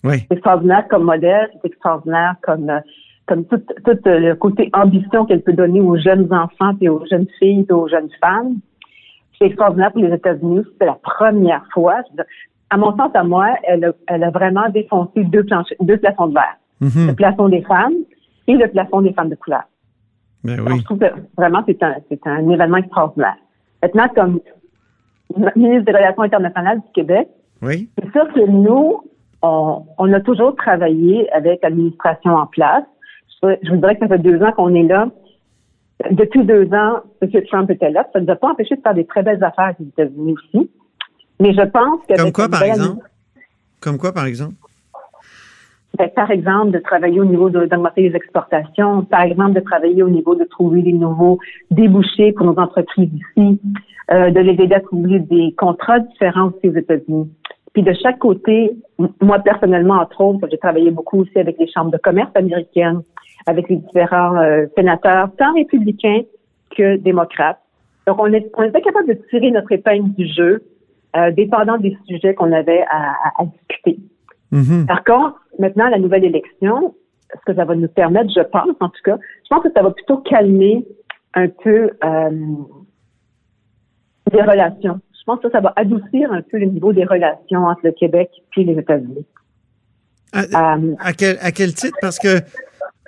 Oui. 0.04 0.18
C'est 0.28 0.32
extraordinaire 0.36 0.86
comme 0.88 1.04
modèle, 1.04 1.50
c'est 1.54 1.68
extraordinaire 1.68 2.34
comme 2.42 2.70
euh, 2.70 2.80
comme 3.30 3.44
tout, 3.44 3.58
tout 3.58 4.08
euh, 4.08 4.18
le 4.18 4.34
côté 4.34 4.70
ambition 4.72 5.24
qu'elle 5.24 5.42
peut 5.42 5.52
donner 5.52 5.80
aux 5.80 5.96
jeunes 5.96 6.26
enfants 6.34 6.72
et 6.80 6.88
aux 6.88 7.06
jeunes 7.08 7.28
filles 7.38 7.64
et 7.70 7.72
aux 7.72 7.86
jeunes 7.86 8.10
femmes. 8.20 8.56
C'est 9.38 9.46
extraordinaire 9.46 9.92
pour 9.92 10.02
les 10.02 10.12
États-Unis. 10.12 10.64
C'est 10.78 10.86
la 10.86 10.98
première 11.00 11.64
fois. 11.72 12.00
À 12.70 12.76
mon 12.76 12.90
sens, 12.96 13.12
à 13.14 13.22
moi, 13.22 13.46
elle 13.62 13.84
a, 13.84 13.92
elle 14.08 14.24
a 14.24 14.30
vraiment 14.30 14.68
défoncé 14.70 15.22
deux, 15.22 15.44
planches, 15.44 15.72
deux 15.80 15.96
plafonds 15.96 16.26
de 16.26 16.34
verre. 16.34 16.56
Mhm. 16.80 17.06
Le 17.06 17.14
plafond 17.14 17.48
des 17.48 17.62
femmes 17.62 17.94
et 18.48 18.54
le 18.54 18.66
plafond 18.66 19.00
des 19.00 19.12
femmes 19.12 19.28
de 19.28 19.36
couleur. 19.36 19.62
Ben 20.42 20.56
Donc, 20.56 20.80
je 20.80 20.84
trouve 20.84 20.98
que 20.98 21.12
vraiment, 21.36 21.62
c'est 21.66 21.80
un, 21.84 21.94
c'est 22.08 22.26
un 22.26 22.48
événement 22.48 22.78
extraordinaire. 22.78 23.36
Maintenant, 23.80 24.08
comme 24.12 24.40
ministre 25.54 25.84
des 25.84 25.92
Relations 25.92 26.22
internationales 26.22 26.80
du 26.80 26.92
Québec, 26.94 27.28
Oui. 27.62 27.88
c'est 27.96 28.10
sûr 28.10 28.26
que 28.32 28.44
nous, 28.44 29.04
on, 29.42 29.84
on 29.98 30.12
a 30.12 30.20
toujours 30.20 30.56
travaillé 30.56 31.30
avec 31.32 31.62
l'administration 31.62 32.34
en 32.34 32.46
place. 32.46 32.84
Je, 33.42 33.70
vous 33.70 33.76
dirais 33.76 33.94
que 33.94 34.00
ça 34.00 34.08
fait 34.08 34.18
deux 34.18 34.42
ans 34.42 34.52
qu'on 34.52 34.74
est 34.74 34.82
là. 34.82 35.08
Depuis 36.10 36.44
deux 36.44 36.66
ans, 36.72 37.00
M. 37.20 37.30
Trump 37.48 37.70
était 37.70 37.90
là. 37.90 38.06
Ça 38.12 38.20
ne 38.20 38.24
nous 38.24 38.32
a 38.32 38.36
pas 38.36 38.48
empêché 38.48 38.76
de 38.76 38.80
faire 38.80 38.94
des 38.94 39.06
très 39.06 39.22
belles 39.22 39.42
affaires 39.42 39.74
aux 39.80 39.84
États-Unis 39.84 40.34
aussi. 40.34 40.70
Mais 41.40 41.52
je 41.52 41.62
pense 41.62 42.00
que 42.08 42.16
Comme 42.16 42.32
quoi, 42.32 42.48
par 42.48 42.62
exemple? 42.62 43.04
Comme 43.80 43.98
quoi, 43.98 44.12
par 44.12 44.26
exemple? 44.26 44.54
Ben, 45.98 46.08
par 46.14 46.30
exemple, 46.30 46.70
de 46.70 46.78
travailler 46.78 47.20
au 47.20 47.24
niveau 47.24 47.50
d'augmenter 47.50 48.08
les 48.08 48.16
exportations, 48.16 49.04
par 49.04 49.22
exemple, 49.22 49.54
de 49.54 49.60
travailler 49.60 50.02
au 50.02 50.08
niveau 50.08 50.34
de 50.34 50.44
trouver 50.44 50.82
des 50.82 50.92
nouveaux 50.92 51.38
débouchés 51.70 52.32
pour 52.32 52.46
nos 52.46 52.58
entreprises 52.58 53.10
ici, 53.12 53.60
euh, 54.12 54.30
de 54.30 54.40
les 54.40 54.52
aider 54.52 54.74
à 54.74 54.80
trouver 54.80 55.18
des 55.18 55.54
contrats 55.58 55.98
différents 55.98 56.48
aussi 56.48 56.68
aux 56.68 56.76
États-Unis. 56.76 57.30
Puis 57.72 57.82
de 57.82 57.92
chaque 58.02 58.18
côté, 58.18 58.72
moi 59.20 59.38
personnellement, 59.40 59.94
entre 59.94 60.20
autres, 60.20 60.48
j'ai 60.50 60.58
travaillé 60.58 60.90
beaucoup 60.90 61.20
aussi 61.20 61.38
avec 61.38 61.56
les 61.58 61.70
chambres 61.70 61.90
de 61.90 61.98
commerce 61.98 62.30
américaines, 62.34 63.02
avec 63.46 63.68
les 63.68 63.76
différents 63.76 64.36
euh, 64.36 64.66
sénateurs, 64.76 65.30
tant 65.38 65.52
républicains 65.54 66.22
que 66.76 66.96
démocrates. 66.96 67.60
Donc, 68.06 68.18
on, 68.20 68.32
est, 68.32 68.50
on 68.56 68.62
était 68.62 68.80
capable 68.80 69.08
de 69.08 69.18
tirer 69.30 69.50
notre 69.50 69.70
épingle 69.72 70.10
du 70.14 70.26
jeu, 70.26 70.62
euh, 71.16 71.30
dépendant 71.32 71.76
des 71.78 71.96
sujets 72.06 72.34
qu'on 72.34 72.52
avait 72.52 72.82
à- 72.90 73.12
à- 73.24 73.42
à 73.42 73.44
discuter. 73.46 73.98
Mhm. 74.52 74.86
Par 74.86 75.04
contre, 75.04 75.36
maintenant, 75.58 75.88
la 75.88 75.98
nouvelle 75.98 76.24
élection, 76.24 76.94
ce 77.32 77.40
que 77.46 77.54
ça 77.56 77.64
va 77.64 77.74
nous 77.74 77.88
permettre, 77.88 78.30
je 78.34 78.40
pense, 78.42 78.74
en 78.80 78.88
tout 78.88 79.02
cas, 79.04 79.16
je 79.44 79.48
pense 79.48 79.62
que 79.62 79.72
ça 79.74 79.82
va 79.82 79.90
plutôt 79.90 80.18
calmer 80.18 80.84
un 81.34 81.48
peu 81.48 81.90
euh, 82.04 82.30
les 84.32 84.42
relations. 84.42 85.00
Je 85.12 85.24
pense 85.26 85.40
que 85.40 85.50
ça 85.50 85.60
va 85.60 85.72
adoucir 85.76 86.32
un 86.32 86.42
peu 86.42 86.58
le 86.58 86.66
niveau 86.66 86.92
des 86.92 87.04
relations 87.04 87.64
entre 87.66 87.80
le 87.84 87.92
Québec 87.92 88.30
et 88.56 88.64
les 88.64 88.78
États-Unis. 88.78 89.26
À, 90.32 90.76
Euh, 90.76 90.94
à 90.98 91.12
quel, 91.12 91.36
à 91.40 91.50
quel 91.52 91.74
titre? 91.74 91.96
Parce 92.00 92.18
que 92.18 92.38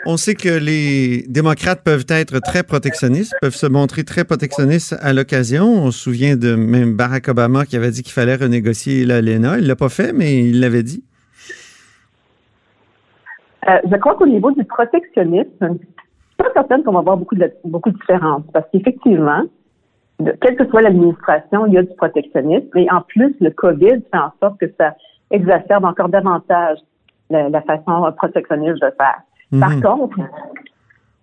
on 0.06 0.16
sait 0.16 0.34
que 0.34 0.48
les 0.48 1.24
démocrates 1.28 1.82
peuvent 1.84 2.06
être 2.08 2.40
très 2.40 2.62
protectionnistes, 2.62 3.34
peuvent 3.40 3.54
se 3.54 3.66
montrer 3.66 4.04
très 4.04 4.24
protectionnistes 4.24 4.96
à 5.00 5.12
l'occasion. 5.12 5.64
On 5.64 5.90
se 5.90 5.98
souvient 6.00 6.36
de 6.36 6.54
même 6.54 6.96
Barack 6.96 7.28
Obama 7.28 7.64
qui 7.64 7.76
avait 7.76 7.90
dit 7.90 8.02
qu'il 8.02 8.12
fallait 8.12 8.36
renégocier 8.36 9.04
l'ALENA. 9.04 9.58
Il 9.58 9.66
l'a 9.66 9.76
pas 9.76 9.88
fait, 9.88 10.12
mais 10.12 10.44
il 10.44 10.60
l'avait 10.60 10.82
dit. 10.82 11.04
Euh, 13.68 13.78
je 13.90 13.96
crois 13.96 14.16
qu'au 14.16 14.26
niveau 14.26 14.50
du 14.50 14.64
protectionnisme, 14.64 15.48
je 15.60 15.66
suis 15.66 16.36
pas 16.36 16.52
certaine 16.52 16.82
qu'on 16.82 16.92
va 16.92 16.98
avoir 16.98 17.16
beaucoup 17.16 17.36
de, 17.36 17.52
beaucoup 17.64 17.90
de 17.90 17.96
différences 17.96 18.42
parce 18.52 18.66
qu'effectivement, 18.72 19.44
quelle 20.40 20.56
que 20.56 20.66
soit 20.68 20.82
l'administration, 20.82 21.66
il 21.66 21.74
y 21.74 21.78
a 21.78 21.82
du 21.82 21.94
protectionnisme. 21.94 22.76
Et 22.76 22.90
en 22.90 23.02
plus, 23.02 23.34
le 23.40 23.50
COVID 23.50 24.02
fait 24.10 24.18
en 24.18 24.32
sorte 24.40 24.58
que 24.58 24.66
ça 24.78 24.94
exacerbe 25.30 25.84
encore 25.84 26.08
davantage 26.08 26.78
la 27.30 27.62
façon 27.62 28.12
protectionniste 28.16 28.82
de 28.82 28.92
faire. 28.98 29.22
Par 29.60 29.70
Mhm. 29.76 29.82
contre, 29.82 30.18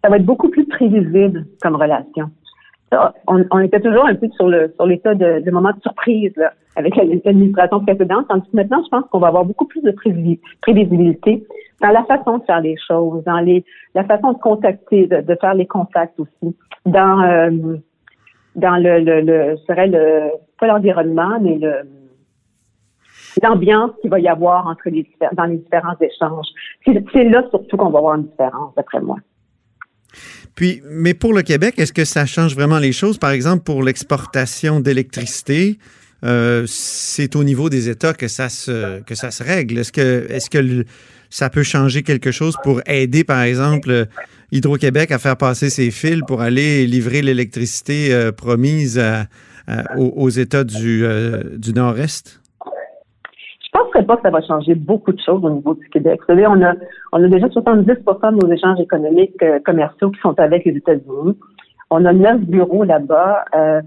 ça 0.04 0.10
va 0.10 0.18
être 0.18 0.26
beaucoup 0.26 0.50
plus 0.50 0.66
prévisible 0.66 1.46
comme 1.62 1.76
relation. 1.76 2.30
Ça, 2.92 3.14
On, 3.28 3.44
on 3.52 3.60
était 3.60 3.80
toujours 3.80 4.06
un 4.06 4.16
peu 4.16 4.28
sur 4.30 4.48
le 4.48 4.72
sur 4.76 4.86
l'état 4.88 5.14
de, 5.14 5.42
de 5.46 5.52
moment 5.52 5.72
de 5.72 5.82
surprise 5.82 6.32
là, 6.38 6.54
avec 6.76 6.96
la- 6.96 7.04
l'administration 7.04 7.82
précédente, 7.82 8.26
tandis 8.30 8.50
que 8.50 8.56
maintenant, 8.56 8.82
je 8.84 8.90
pense 8.90 9.06
qu'on 9.12 9.20
va 9.20 9.28
avoir 9.28 9.46
beaucoup 9.46 9.66
plus 9.66 9.82
de 9.84 9.92
prévisi- 9.92 10.40
prévisibilité 10.62 11.44
dans 11.82 11.90
la 11.92 12.04
façon 12.06 12.40
de 12.40 12.44
faire 12.44 12.62
les 12.62 12.76
choses, 12.88 13.24
dans 13.26 13.40
les 13.40 13.64
la 13.94 14.04
façon 14.06 14.34
de 14.34 14.40
contacter, 14.40 15.06
de, 15.08 15.22
de 15.22 15.36
faire 15.40 15.54
les 15.54 15.68
contacts 15.68 16.20
aussi, 16.20 16.56
dans 16.86 17.22
euh, 17.22 17.52
dans 18.56 18.78
le, 18.78 19.00
le, 19.00 19.22
le 19.22 19.56
je 19.58 19.66
dirais 19.66 19.88
le 19.88 20.32
pas 20.60 20.68
l'environnement, 20.68 21.40
mais 21.42 21.58
le 21.58 21.74
l'ambiance 23.42 23.92
qu'il 24.02 24.10
va 24.10 24.20
y 24.20 24.28
avoir 24.28 24.68
entre 24.68 24.90
les 24.90 25.08
dans 25.34 25.46
les 25.46 25.58
différents 25.58 25.98
échanges. 26.00 26.48
C'est 26.86 27.24
là 27.24 27.44
surtout 27.50 27.78
qu'on 27.78 27.90
va 27.90 28.00
avoir 28.00 28.16
une 28.16 28.28
différence, 28.28 28.74
d'après 28.76 29.02
moi. 29.02 29.18
Puis, 30.56 30.82
mais 30.90 31.14
pour 31.14 31.34
le 31.34 31.42
Québec, 31.42 31.76
est-ce 31.78 31.94
que 31.94 32.06
ça 32.06 32.26
change 32.26 32.56
vraiment 32.56 32.80
les 32.80 32.92
choses? 32.92 33.18
Par 33.18 33.32
exemple, 33.32 33.64
pour 33.64 33.84
l'exportation 33.84 34.80
d'électricité, 34.80 35.78
euh, 36.26 36.66
c'est 36.68 37.36
au 37.36 37.44
niveau 37.44 37.70
des 37.70 37.88
États 37.88 38.14
que 38.14 38.28
ça 38.28 38.50
se 38.50 39.02
que 39.02 39.16
ça 39.16 39.32
se 39.32 39.44
règle. 39.44 39.78
Est-ce 39.78 39.92
que 39.92 40.28
est-ce 40.30 40.50
que 40.50 40.84
ça 41.30 41.50
peut 41.50 41.64
changer 41.64 42.04
quelque 42.04 42.32
chose 42.32 42.56
pour 42.64 42.82
aider, 42.88 43.24
par 43.24 43.42
exemple, 43.42 44.08
Hydro-Québec 44.52 45.12
à 45.12 45.20
faire 45.20 45.38
passer 45.38 45.70
ses 45.70 45.92
fils 45.92 46.22
pour 46.28 46.42
aller 46.42 46.88
livrer 46.88 47.22
l'électricité 47.22 48.14
euh, 48.14 48.32
promise 48.32 49.02
aux 49.96 50.30
États 50.30 50.64
du, 50.64 51.06
euh, 51.06 51.44
du 51.58 51.74
Nord-Est? 51.74 52.42
Pas 54.06 54.16
que 54.16 54.22
ça 54.22 54.30
va 54.30 54.42
changer 54.42 54.76
beaucoup 54.76 55.12
de 55.12 55.20
choses 55.20 55.44
au 55.44 55.50
niveau 55.50 55.74
du 55.74 55.88
Québec. 55.90 56.20
Vous 56.22 56.28
savez, 56.28 56.48
on 56.48 56.62
a, 56.62 57.28
déjà 57.28 57.48
70% 57.48 58.32
de 58.32 58.46
nos 58.46 58.52
échanges 58.52 58.80
économiques 58.80 59.42
euh, 59.44 59.60
commerciaux 59.66 60.10
qui 60.12 60.20
sont 60.22 60.40
avec 60.40 60.66
les 60.66 60.78
États-Unis. 60.78 61.38
On 61.90 62.06
a 62.06 62.14
neuf 62.14 62.40
bureaux 62.42 62.84
là-bas. 62.84 63.46
Euh, 63.56 63.82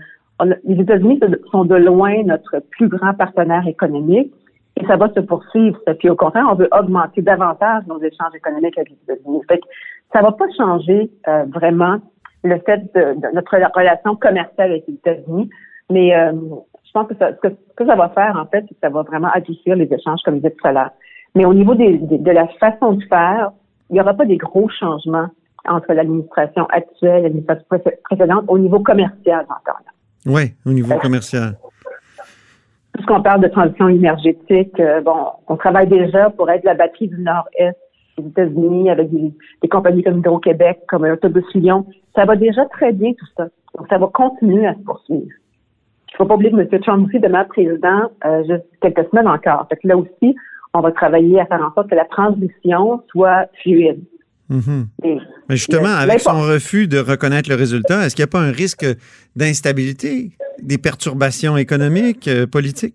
les 0.65 0.81
États-Unis 0.81 1.21
sont 1.51 1.65
de 1.65 1.77
loin 1.77 2.23
notre 2.25 2.61
plus 2.71 2.89
grand 2.89 3.15
partenaire 3.15 3.67
économique 3.67 4.33
et 4.77 4.87
ça 4.87 4.97
va 4.97 5.09
se 5.15 5.21
poursuivre. 5.21 5.79
Puis 5.99 6.11
au 6.11 6.17
contraire, 6.17 6.47
on 6.51 6.55
veut 6.55 6.69
augmenter 6.73 7.23
davantage 7.23 7.85
nos 7.87 8.01
échanges 8.01 8.35
économiques 8.35 8.77
avec 8.77 8.91
les 8.91 9.15
États-Unis. 9.15 9.41
Fait 9.49 9.59
que 9.59 9.65
ça 10.13 10.23
va 10.23 10.33
pas 10.33 10.47
changer 10.57 11.11
euh, 11.29 11.45
vraiment 11.53 11.99
le 12.45 12.59
fait 12.67 12.81
de, 12.95 13.35
notre 13.35 13.57
relation 13.75 14.17
commerciale 14.17 14.71
avec 14.71 14.85
les 14.89 14.95
États-Unis, 14.95 15.49
mais 15.91 16.13
je 16.93 17.01
pense 17.01 17.09
que, 17.09 17.15
ça, 17.17 17.31
ce, 17.43 17.49
que, 17.49 17.87
ça 17.87 17.97
va 17.97 18.11
faire, 18.11 18.37
en 18.37 18.45
fait, 18.47 18.65
c'est 18.69 18.75
que 18.75 18.81
ça 18.83 18.91
va 18.91 19.03
vraiment 19.03 19.31
adoucir 19.33 19.77
les 19.77 19.91
échanges, 19.91 20.21
comme 20.25 20.35
je 20.35 20.41
disais 20.41 20.51
tout 20.51 20.67
à 20.67 20.73
l'heure. 20.73 20.91
Mais 21.35 21.47
au 21.47 21.55
niveau 21.55 21.75
des, 21.75 21.97
de 21.99 22.31
la 22.31 22.47
façon 22.61 22.93
de 22.93 23.05
faire, 23.05 23.53
il 23.89 23.95
n'y 23.95 24.01
aura 24.01 24.13
pas 24.13 24.27
des 24.27 24.37
gros 24.37 24.69
changements 24.69 25.29
entre 25.67 25.95
l'administration 25.95 26.67
actuelle 26.67 27.21
et 27.21 27.23
l'administration 27.23 27.67
précédente 28.05 28.45
au 28.49 28.59
niveau 28.59 28.81
commercial 28.81 29.47
encore. 29.49 29.81
Oui, 30.27 30.53
au 30.67 30.73
niveau 30.73 30.95
commercial. 30.99 31.57
Puisqu'on 32.93 33.23
parle 33.23 33.41
de 33.41 33.49
transition 33.49 33.89
énergétique, 33.89 34.79
euh, 34.79 35.01
bon, 35.01 35.17
on 35.49 35.57
travaille 35.57 35.87
déjà 35.87 36.29
pour 36.29 36.51
être 36.51 36.65
la 36.65 36.75
batterie 36.75 37.09
du 37.09 37.19
Nord-Est 37.23 37.75
des 38.19 38.29
États-Unis 38.29 38.91
avec 38.91 39.09
des, 39.11 39.69
compagnies 39.71 40.03
comme 40.03 40.19
Hydro-Québec, 40.19 40.81
comme 40.89 41.05
Autobus 41.05 41.47
Lyon. 41.55 41.87
Ça 42.15 42.27
va 42.27 42.37
déjà 42.37 42.67
très 42.67 42.93
bien 42.93 43.13
tout 43.15 43.27
ça. 43.35 43.47
Donc, 43.79 43.87
ça 43.89 43.97
va 43.97 44.09
continuer 44.09 44.67
à 44.67 44.75
se 44.75 44.81
poursuivre. 44.81 45.33
Il 46.13 46.23
ne 46.23 46.25
faut 46.25 46.27
pas 46.27 46.35
oublier 46.35 46.51
que 46.51 46.57
M. 46.57 46.81
Trump 46.83 47.09
aussi 47.09 47.21
demeure 47.21 47.47
président 47.47 48.11
euh, 48.25 48.43
juste 48.45 48.65
quelques 48.83 49.09
semaines 49.11 49.29
encore. 49.29 49.67
Fait 49.69 49.77
que 49.77 49.89
là 49.89 49.97
aussi, 49.97 50.37
on 50.75 50.81
va 50.81 50.93
travailler 50.93 51.41
à 51.41 51.47
faire 51.47 51.63
en 51.63 51.73
sorte 51.75 51.89
que 51.89 51.95
la 51.95 52.05
transition 52.05 53.03
soit 53.11 53.47
fluide. 53.63 54.03
Mhm. 54.51 54.89
Mais 55.49 55.57
justement, 55.57 55.89
avec 55.89 56.21
son 56.21 56.41
refus 56.43 56.87
de 56.87 56.99
reconnaître 56.99 57.49
le 57.49 57.57
résultat, 57.57 58.05
est-ce 58.05 58.15
qu'il 58.15 58.23
n'y 58.23 58.29
a 58.29 58.33
pas 58.33 58.41
un 58.41 58.53
risque 58.53 58.85
d'instabilité, 59.35 60.33
des 60.61 60.77
perturbations 60.77 61.57
économiques, 61.57 62.29
euh, 62.29 62.47
politiques? 62.47 62.95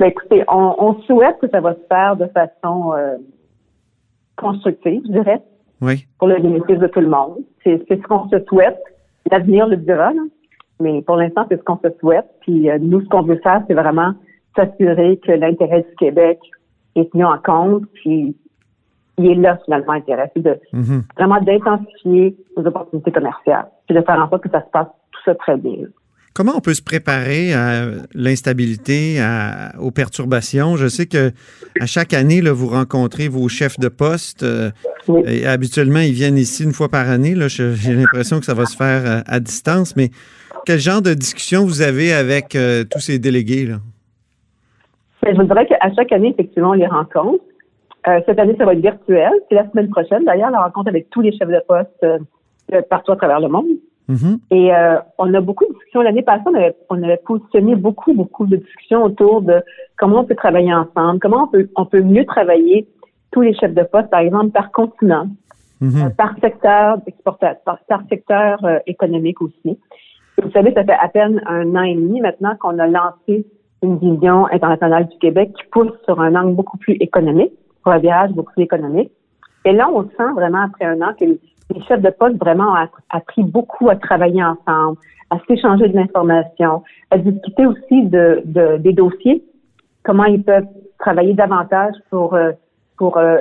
Ben, 0.00 0.06
écoutez, 0.06 0.42
on, 0.48 1.00
souhaite 1.06 1.36
que 1.40 1.48
ça 1.48 1.60
va 1.60 1.74
se 1.74 1.86
faire 1.88 2.16
de 2.16 2.26
façon 2.26 2.92
euh, 2.92 3.16
constructive, 4.36 5.00
je 5.06 5.12
dirais. 5.12 5.40
Oui. 5.80 6.06
Pour 6.18 6.28
le 6.28 6.40
bénéfice 6.40 6.78
de 6.78 6.86
tout 6.86 7.00
le 7.00 7.08
monde. 7.08 7.38
C'est 7.62 7.80
ce 7.88 8.06
qu'on 8.06 8.28
se 8.28 8.44
souhaite. 8.48 8.78
L'avenir 9.30 9.66
le 9.66 9.76
dira, 9.76 10.12
mais 10.80 11.02
pour 11.02 11.16
l'instant, 11.16 11.46
c'est 11.48 11.58
ce 11.58 11.62
qu'on 11.62 11.78
se 11.78 11.88
souhaite. 12.00 12.26
Puis 12.40 12.70
euh, 12.70 12.78
nous, 12.80 13.00
ce 13.00 13.08
qu'on 13.08 13.22
veut 13.22 13.40
faire, 13.42 13.62
c'est 13.66 13.74
vraiment 13.74 14.12
s'assurer 14.54 15.18
que 15.18 15.32
l'intérêt 15.32 15.82
du 15.82 15.96
Québec 15.96 16.38
est 16.94 17.10
tenu 17.12 17.24
en 17.24 17.38
compte, 17.38 17.84
puis 17.94 18.34
il 19.18 19.26
est 19.26 19.34
là 19.34 19.58
finalement 19.64 19.92
intéressé 19.92 20.40
de 20.40 20.58
mhm. 20.72 21.02
vraiment 21.16 21.40
d'intensifier 21.40 22.36
nos 22.56 22.66
opportunités 22.66 23.12
commerciales, 23.12 23.68
puis 23.86 23.96
de 23.96 24.02
faire 24.02 24.18
en 24.18 24.28
sorte 24.28 24.42
que 24.42 24.50
ça 24.50 24.62
se 24.62 24.70
passe 24.70 24.88
tout 25.12 25.20
ça 25.24 25.34
très 25.34 25.56
bien. 25.56 25.86
Comment 26.36 26.52
on 26.54 26.60
peut 26.60 26.74
se 26.74 26.82
préparer 26.82 27.54
à 27.54 27.86
l'instabilité, 28.12 29.18
aux 29.80 29.90
perturbations? 29.90 30.76
Je 30.76 30.86
sais 30.86 31.06
que 31.06 31.32
à 31.80 31.86
chaque 31.86 32.12
année, 32.12 32.42
là, 32.42 32.52
vous 32.52 32.66
rencontrez 32.66 33.28
vos 33.28 33.48
chefs 33.48 33.78
de 33.78 33.88
poste. 33.88 34.42
Euh, 34.42 34.70
et 35.24 35.46
habituellement, 35.46 36.00
ils 36.00 36.12
viennent 36.12 36.36
ici 36.36 36.62
une 36.62 36.74
fois 36.74 36.90
par 36.90 37.08
année. 37.08 37.34
J'ai 37.48 37.94
l'impression 37.94 38.38
que 38.38 38.44
ça 38.44 38.52
va 38.52 38.66
se 38.66 38.76
faire 38.76 39.06
euh, 39.06 39.20
à, 39.24 39.40
distance. 39.40 39.96
Mais 39.96 40.10
quel 40.66 40.78
genre 40.78 41.00
de 41.00 41.14
discussion 41.14 41.64
vous 41.64 41.80
avez 41.80 42.12
avec 42.12 42.54
euh, 42.54 42.84
tous 42.84 43.00
ces 43.00 43.18
délégués? 43.18 43.66
Là? 43.66 43.76
Ben, 45.22 45.34
je 45.34 45.40
vous 45.40 45.46
dirais 45.46 45.66
qu'à 45.66 45.94
chaque 45.94 46.12
année, 46.12 46.30
effectivement, 46.30 46.70
on 46.70 46.74
les 46.74 46.86
rencontre. 46.86 47.42
cette 48.04 48.38
année, 48.38 48.54
ça 48.58 48.64
va 48.64 48.74
être 48.74 48.80
virtuel. 48.80 49.32
C'est 49.48 49.54
la 49.54 49.68
semaine 49.70 49.88
prochaine, 49.88 50.24
d'ailleurs, 50.24 50.50
la 50.50 50.62
rencontre 50.62 50.88
avec 50.88 51.08
tous 51.10 51.20
les 51.22 51.32
chefs 51.36 51.48
de 51.48 51.62
poste 51.66 52.06
partout 52.90 53.12
à 53.12 53.16
travers 53.16 53.40
le 53.40 53.48
monde. 53.48 53.66
Mm-hmm. 54.08 54.38
Et 54.50 54.72
euh, 54.72 54.98
on 55.18 55.32
a 55.34 55.40
beaucoup 55.40 55.64
de 55.64 55.72
discussions. 55.72 56.02
L'année 56.02 56.22
passée, 56.22 56.44
on 56.46 56.54
avait, 56.54 56.76
on 56.90 57.02
avait 57.02 57.20
positionné 57.24 57.74
beaucoup, 57.74 58.12
beaucoup 58.12 58.46
de 58.46 58.56
discussions 58.56 59.02
autour 59.02 59.42
de 59.42 59.62
comment 59.96 60.20
on 60.20 60.24
peut 60.24 60.36
travailler 60.36 60.72
ensemble, 60.72 61.18
comment 61.20 61.44
on 61.44 61.48
peut, 61.48 61.68
on 61.74 61.86
peut 61.86 62.02
mieux 62.02 62.24
travailler 62.24 62.86
tous 63.32 63.40
les 63.40 63.54
chefs 63.54 63.74
de 63.74 63.82
poste, 63.82 64.08
par 64.10 64.20
exemple, 64.20 64.50
par 64.50 64.70
continent, 64.70 65.28
mm-hmm. 65.82 66.06
euh, 66.06 66.10
par 66.10 66.34
secteur 66.40 66.98
d'exportation, 66.98 67.60
par, 67.64 68.02
secteur 68.08 68.64
euh, 68.64 68.78
économique 68.86 69.42
aussi. 69.42 69.78
Vous 70.42 70.50
savez, 70.50 70.72
ça 70.72 70.84
fait 70.84 70.96
à 71.00 71.08
peine 71.08 71.40
un 71.46 71.74
an 71.74 71.82
et 71.82 71.94
demi 71.94 72.20
maintenant 72.20 72.56
qu'on 72.56 72.78
a 72.78 72.86
lancé 72.86 73.46
une 73.82 73.98
vision 73.98 74.46
internationale 74.46 75.06
du 75.08 75.18
Québec 75.18 75.52
qui 75.56 75.66
pousse 75.70 75.92
sur 76.04 76.20
un 76.20 76.34
angle 76.34 76.54
beaucoup 76.54 76.78
plus 76.78 76.94
économique, 76.94 77.52
pour 77.82 77.92
un 77.92 77.98
virage 77.98 78.30
beaucoup 78.32 78.52
plus 78.52 78.64
économique. 78.64 79.10
Et 79.64 79.72
là, 79.72 79.88
on 79.92 80.04
sent 80.04 80.32
vraiment 80.34 80.62
après 80.62 80.84
un 80.84 81.00
an 81.02 81.12
que 81.18 81.24
les 81.24 81.82
chefs 81.88 82.02
de 82.02 82.10
poste 82.10 82.36
vraiment 82.36 82.72
ont 82.72 82.88
appris 83.10 83.42
beaucoup 83.42 83.88
à 83.88 83.96
travailler 83.96 84.42
ensemble, 84.42 84.98
à 85.30 85.38
s'échanger 85.46 85.88
de 85.88 85.96
l'information, 85.96 86.82
à 87.10 87.18
discuter 87.18 87.66
aussi 87.66 88.04
de, 88.04 88.42
des 88.78 88.92
dossiers, 88.92 89.42
comment 90.04 90.24
ils 90.24 90.42
peuvent 90.42 90.68
travailler 90.98 91.34
davantage 91.34 91.94
pour 92.10 92.34
euh, 92.34 92.52
pour 92.96 93.18
euh, 93.18 93.38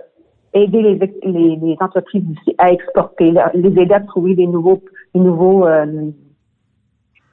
aider 0.54 0.82
les, 0.82 1.58
les, 1.58 1.78
entreprises 1.80 2.24
à 2.58 2.72
exporter, 2.72 3.34
les 3.54 3.82
aider 3.82 3.94
à 3.94 4.02
trouver 4.02 4.36
des 4.36 4.48
nouveaux 4.48 4.82
des 5.14 5.22
nouveaux 5.22 5.66
euh, 5.66 6.12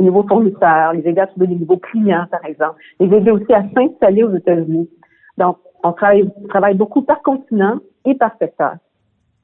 des 0.03 0.11
nouveaux 0.11 0.27
fournisseurs, 0.27 0.93
les 0.93 1.09
aider 1.09 1.21
à 1.21 1.27
trouver 1.27 1.47
des 1.47 1.55
nouveaux 1.55 1.79
clients, 1.79 2.27
par 2.31 2.45
exemple, 2.45 2.77
les 3.01 3.07
aider 3.17 3.31
aussi 3.31 3.53
à 3.53 3.63
s'installer 3.75 4.25
aux 4.25 4.35
États-Unis. 4.35 4.89
Donc, 5.39 5.59
on 5.85 5.93
travaille, 5.93 6.31
beaucoup 6.75 7.03
par 7.03 7.23
continent 7.23 7.79
et 8.05 8.15
par 8.15 8.33
secteur. 8.39 8.75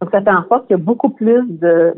Donc, 0.00 0.10
ça 0.12 0.22
fait 0.22 0.30
en 0.30 0.46
sorte 0.48 0.66
qu'il 0.66 0.76
y 0.76 0.80
a 0.80 0.82
beaucoup 0.82 1.10
plus 1.10 1.42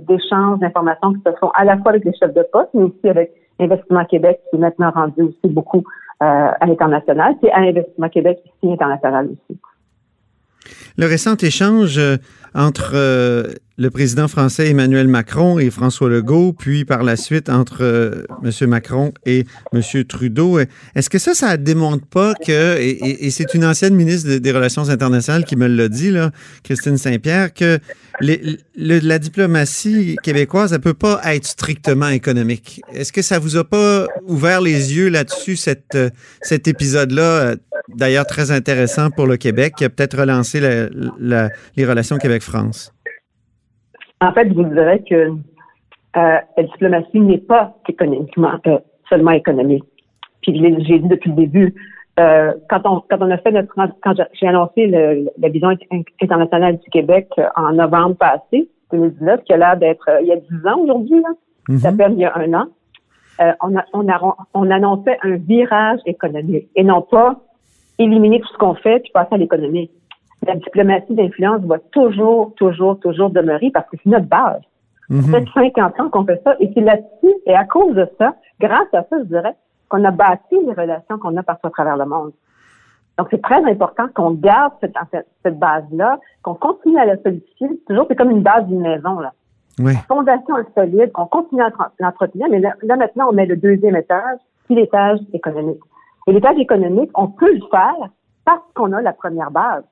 d'échanges 0.09 0.59
d'informations 0.61 1.13
qui 1.13 1.21
se 1.27 1.37
font 1.39 1.51
à 1.51 1.65
la 1.65 1.77
fois 1.79 1.91
avec 1.91 2.05
les 2.05 2.15
chefs 2.15 2.33
de 2.33 2.45
poste, 2.51 2.71
mais 2.73 2.85
aussi 2.85 3.09
avec 3.09 3.33
Investissement 3.59 4.05
Québec, 4.07 4.41
qui 4.49 4.57
est 4.57 4.59
maintenant 4.59 4.91
rendu 4.91 5.23
aussi 5.23 5.53
beaucoup 5.53 5.85
euh, 6.23 6.51
à 6.61 6.67
l'international, 6.67 7.37
puis 7.41 7.51
à 7.51 7.59
Investissement 7.59 8.09
Québec, 8.09 8.39
est 8.63 8.73
international 8.73 9.27
aussi. 9.27 9.61
Le 10.97 11.07
récent 11.07 11.37
échange 11.37 11.99
euh, 11.99 12.17
entre 12.55 12.93
euh, 12.95 13.55
le 13.81 13.89
président 13.89 14.29
français 14.29 14.69
Emmanuel 14.69 15.09
Macron 15.09 15.59
et 15.59 15.71
François 15.71 16.11
Legault, 16.11 16.53
puis 16.53 16.85
par 16.85 17.03
la 17.03 17.17
suite 17.17 17.49
entre 17.49 17.79
euh, 17.81 18.25
M. 18.45 18.69
Macron 18.69 19.15
et 19.25 19.47
M. 19.73 20.05
Trudeau. 20.05 20.59
Est-ce 20.95 21.09
que 21.09 21.19
ça, 21.19 21.33
ça 21.33 21.57
ne 21.57 21.63
démontre 21.63 22.05
pas 22.05 22.35
que, 22.35 22.79
et, 22.79 23.31
c'est 23.31 23.55
une 23.55 23.65
ancienne 23.65 23.95
ministre 23.95 24.35
des 24.35 24.53
Relations 24.53 24.91
internationales 24.91 25.47
qui 25.47 25.57
me 25.57 25.67
l'a 25.67 25.89
dit, 25.89 26.11
là, 26.11 26.31
Christine 26.63 26.99
Saint-Pierre, 26.99 27.55
que 27.55 27.79
la 28.77 29.19
diplomatie 29.19 30.17
québécoise, 30.23 30.75
elle 30.75 30.81
peut 30.81 30.93
pas 30.93 31.19
être 31.25 31.47
strictement 31.47 32.09
économique. 32.09 32.83
Est-ce 32.93 33.15
que 33.15 33.23
ça 33.23 33.39
vous 33.39 33.57
a 33.57 33.65
pas 33.65 34.07
ouvert 34.27 34.61
les 34.61 34.95
yeux 34.95 35.09
là-dessus, 35.09 35.57
cette, 35.57 35.97
cet 36.43 36.69
épisode-là, 36.69 37.55
d'ailleurs 37.97 38.27
très 38.27 38.51
intéressant 38.51 39.11
pour 39.11 39.27
le 39.27 39.39
Québec, 39.39 39.73
qui 39.79 39.87
a 39.87 39.89
peut-être 39.89 40.19
relancé 40.19 40.61
les 40.61 41.85
relations 41.87 42.19
Québec-France? 42.19 42.93
En 44.21 44.33
fait, 44.33 44.49
je 44.49 44.55
vous 44.55 44.65
dirais 44.65 45.03
que 45.09 45.15
euh, 46.17 46.39
la 46.57 46.63
diplomatie 46.63 47.21
n'est 47.21 47.39
pas 47.39 47.75
économiquement, 47.89 48.53
euh, 48.67 48.79
seulement 49.09 49.31
économique. 49.31 49.85
Puis 50.43 50.59
j'ai 50.59 50.99
dit 50.99 51.09
depuis 51.09 51.31
le 51.31 51.37
début, 51.37 51.75
euh, 52.19 52.53
quand 52.69 52.81
on 52.85 53.03
quand 53.09 53.19
on 53.21 53.31
a 53.31 53.39
fait 53.39 53.53
notre 53.53 53.73
quand 53.75 54.15
j'ai 54.33 54.47
annoncé 54.47 54.87
la 54.87 55.49
vision 55.49 55.71
internationale 56.21 56.79
du 56.79 56.91
Québec 56.91 57.29
en 57.57 57.73
novembre 57.73 58.17
passé, 58.17 58.69
2019, 58.93 59.45
qui 59.45 59.53
a 59.53 59.57
l'air 59.57 59.77
d'être 59.77 60.09
il 60.21 60.27
y 60.27 60.33
a 60.33 60.37
dix 60.37 60.67
ans 60.67 60.81
aujourd'hui, 60.81 61.21
là, 61.21 61.79
ça 61.79 61.93
fait 61.93 62.11
il 62.11 62.19
y 62.19 62.25
a 62.25 62.37
un 62.37 62.53
an, 62.55 62.67
on, 63.39 63.77
a, 63.77 63.85
on, 63.93 64.09
a, 64.09 64.37
on 64.55 64.71
annonçait 64.71 65.19
un 65.23 65.37
virage 65.37 66.01
économique 66.07 66.69
et 66.75 66.83
non 66.83 67.03
pas 67.03 67.41
éliminer 67.99 68.41
tout 68.41 68.49
ce 68.53 68.59
qu'on 68.59 68.75
fait 68.75 69.01
puis 69.01 69.13
passer 69.13 69.35
à 69.35 69.39
l'économie 69.39 69.91
la 70.47 70.57
diplomatie 70.57 71.15
d'influence 71.15 71.63
va 71.63 71.79
toujours, 71.93 72.55
toujours, 72.57 72.99
toujours 73.01 73.31
demeurer 73.31 73.71
parce 73.73 73.89
que 73.91 73.97
c'est 74.03 74.11
notre 74.11 74.27
base. 74.27 74.63
Ça 75.11 75.41
fait 75.41 75.75
50 75.75 76.01
ans 76.01 76.09
qu'on 76.09 76.25
fait 76.25 76.41
ça 76.45 76.55
et 76.61 76.71
c'est 76.73 76.81
là-dessus, 76.81 77.35
et 77.45 77.55
à 77.55 77.65
cause 77.65 77.97
de 77.97 78.09
ça, 78.17 78.37
grâce 78.61 78.87
à 78.93 79.03
ça, 79.03 79.19
je 79.19 79.25
dirais, 79.25 79.57
qu'on 79.89 80.05
a 80.05 80.13
bâti 80.13 80.55
les 80.65 80.73
relations 80.73 81.19
qu'on 81.19 81.37
a 81.37 81.43
partout 81.43 81.67
à 81.67 81.71
travers 81.71 81.97
le 81.97 82.07
monde. 82.07 82.31
Donc, 83.19 83.27
c'est 83.31 83.43
très 83.43 83.63
important 83.65 84.07
qu'on 84.15 84.31
garde 84.31 84.73
cette, 84.81 84.95
cette, 85.43 85.59
base-là, 85.59 86.21
qu'on 86.43 86.55
continue 86.55 86.97
à 86.97 87.07
la 87.07 87.17
solidifier. 87.19 87.69
Toujours, 87.89 88.07
c'est 88.09 88.15
comme 88.15 88.31
une 88.31 88.43
base 88.43 88.67
d'une 88.67 88.81
maison, 88.81 89.19
là. 89.19 89.33
Oui. 89.79 89.95
La 89.95 90.01
fondation 90.03 90.59
est 90.59 90.75
solide, 90.75 91.11
on 91.17 91.27
continue 91.27 91.63
à 91.63 91.71
l'entretenir, 91.99 92.47
mais 92.51 92.61
là, 92.61 92.75
là, 92.83 92.97
maintenant, 92.97 93.29
on 93.31 93.33
met 93.33 93.47
le 93.47 93.57
deuxième 93.57 93.97
étage, 93.97 94.39
puis 94.67 94.77
l'étage 94.77 95.19
économique. 95.33 95.81
Et 96.27 96.33
l'étage 96.33 96.59
économique, 96.59 97.11
on 97.15 97.29
peut 97.29 97.53
le 97.53 97.61
faire 97.71 98.09
parce 98.45 98.63
qu'on 98.75 98.93
a 98.93 99.03
la 99.03 99.13
première 99.13 99.51
base. 99.51 99.85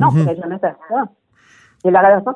Non, 0.00 0.08
on 0.08 0.12
ne 0.12 0.18
mhm. 0.18 0.24
pourrait 0.24 0.40
jamais 0.40 0.58
faire 0.58 0.76
ça. 0.88 1.04
Et 1.84 1.90
la 1.90 2.00
relation 2.00 2.32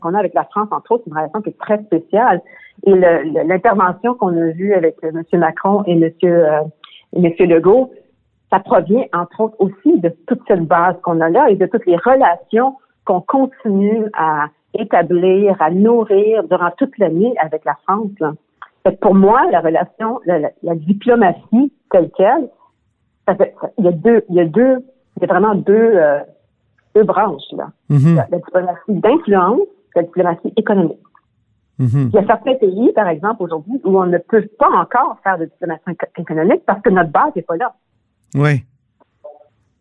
qu'on 0.00 0.14
a 0.14 0.18
avec 0.18 0.34
la 0.34 0.44
France, 0.44 0.68
entre 0.70 0.92
autres, 0.92 1.04
c'est 1.04 1.10
une 1.10 1.16
relation 1.16 1.42
qui 1.42 1.50
est 1.50 1.58
très 1.58 1.82
spéciale. 1.84 2.40
Et 2.84 2.94
l'intervention 2.94 4.14
qu'on 4.14 4.36
a 4.36 4.50
vue 4.52 4.72
avec 4.72 4.96
M. 5.02 5.22
Macron 5.34 5.82
et 5.86 5.92
M. 5.92 6.10
Euh, 6.24 6.62
et 7.12 7.46
Legault, 7.46 7.92
ça 8.50 8.60
provient, 8.60 9.04
entre 9.12 9.40
autres, 9.40 9.56
aussi 9.58 9.98
de 10.00 10.10
toute 10.26 10.40
cette 10.48 10.64
base 10.66 10.96
qu'on 11.02 11.20
a 11.20 11.28
là 11.28 11.50
et 11.50 11.56
de 11.56 11.66
toutes 11.66 11.86
les 11.86 11.96
relations 11.96 12.76
qu'on 13.04 13.20
continue 13.20 14.06
à 14.14 14.46
établir, 14.74 15.60
à 15.60 15.70
nourrir 15.70 16.44
durant 16.44 16.70
toute 16.76 16.96
l'année 16.98 17.34
avec 17.38 17.64
la 17.64 17.76
France. 17.86 18.10
Là. 18.20 18.32
pour 19.00 19.14
moi, 19.14 19.50
la 19.50 19.60
relation, 19.60 20.20
la, 20.24 20.74
diplomatie 20.74 21.72
telle 21.90 22.10
quelle, 22.16 22.48
ça 23.26 23.34
fait, 23.34 23.54
il 23.78 23.84
y 23.84 23.88
a 23.88 23.92
deux, 23.92 24.24
il 24.28 24.34
y 24.36 24.40
a 24.40 24.44
deux, 24.44 24.84
il 25.16 25.22
y 25.22 25.24
a 25.24 25.26
vraiment 25.26 25.54
deux, 25.54 25.74
euh, 25.74 26.20
deux 26.94 27.04
branches 27.04 27.42
là. 27.52 27.70
Mm-hmm. 27.90 28.14
la, 28.16 28.38
diplomatie 28.38 28.78
d'influence, 28.88 29.68
la 29.94 30.02
diplomatie 30.02 30.52
économique. 30.56 30.98
Mm-hmm. 31.80 32.08
Il 32.08 32.14
y 32.14 32.18
a 32.18 32.26
certains 32.26 32.54
pays, 32.54 32.92
par 32.92 33.08
exemple, 33.08 33.42
aujourd'hui, 33.42 33.80
où 33.84 33.98
on 33.98 34.06
ne 34.06 34.18
peut 34.18 34.46
pas 34.58 34.70
encore 34.70 35.16
faire 35.22 35.38
de 35.38 35.44
diplomatie 35.44 35.96
économique 36.18 36.62
parce 36.66 36.82
que 36.82 36.90
notre 36.90 37.10
base 37.10 37.34
n'est 37.36 37.42
pas 37.42 37.56
là. 37.56 37.74
Oui. 38.34 38.64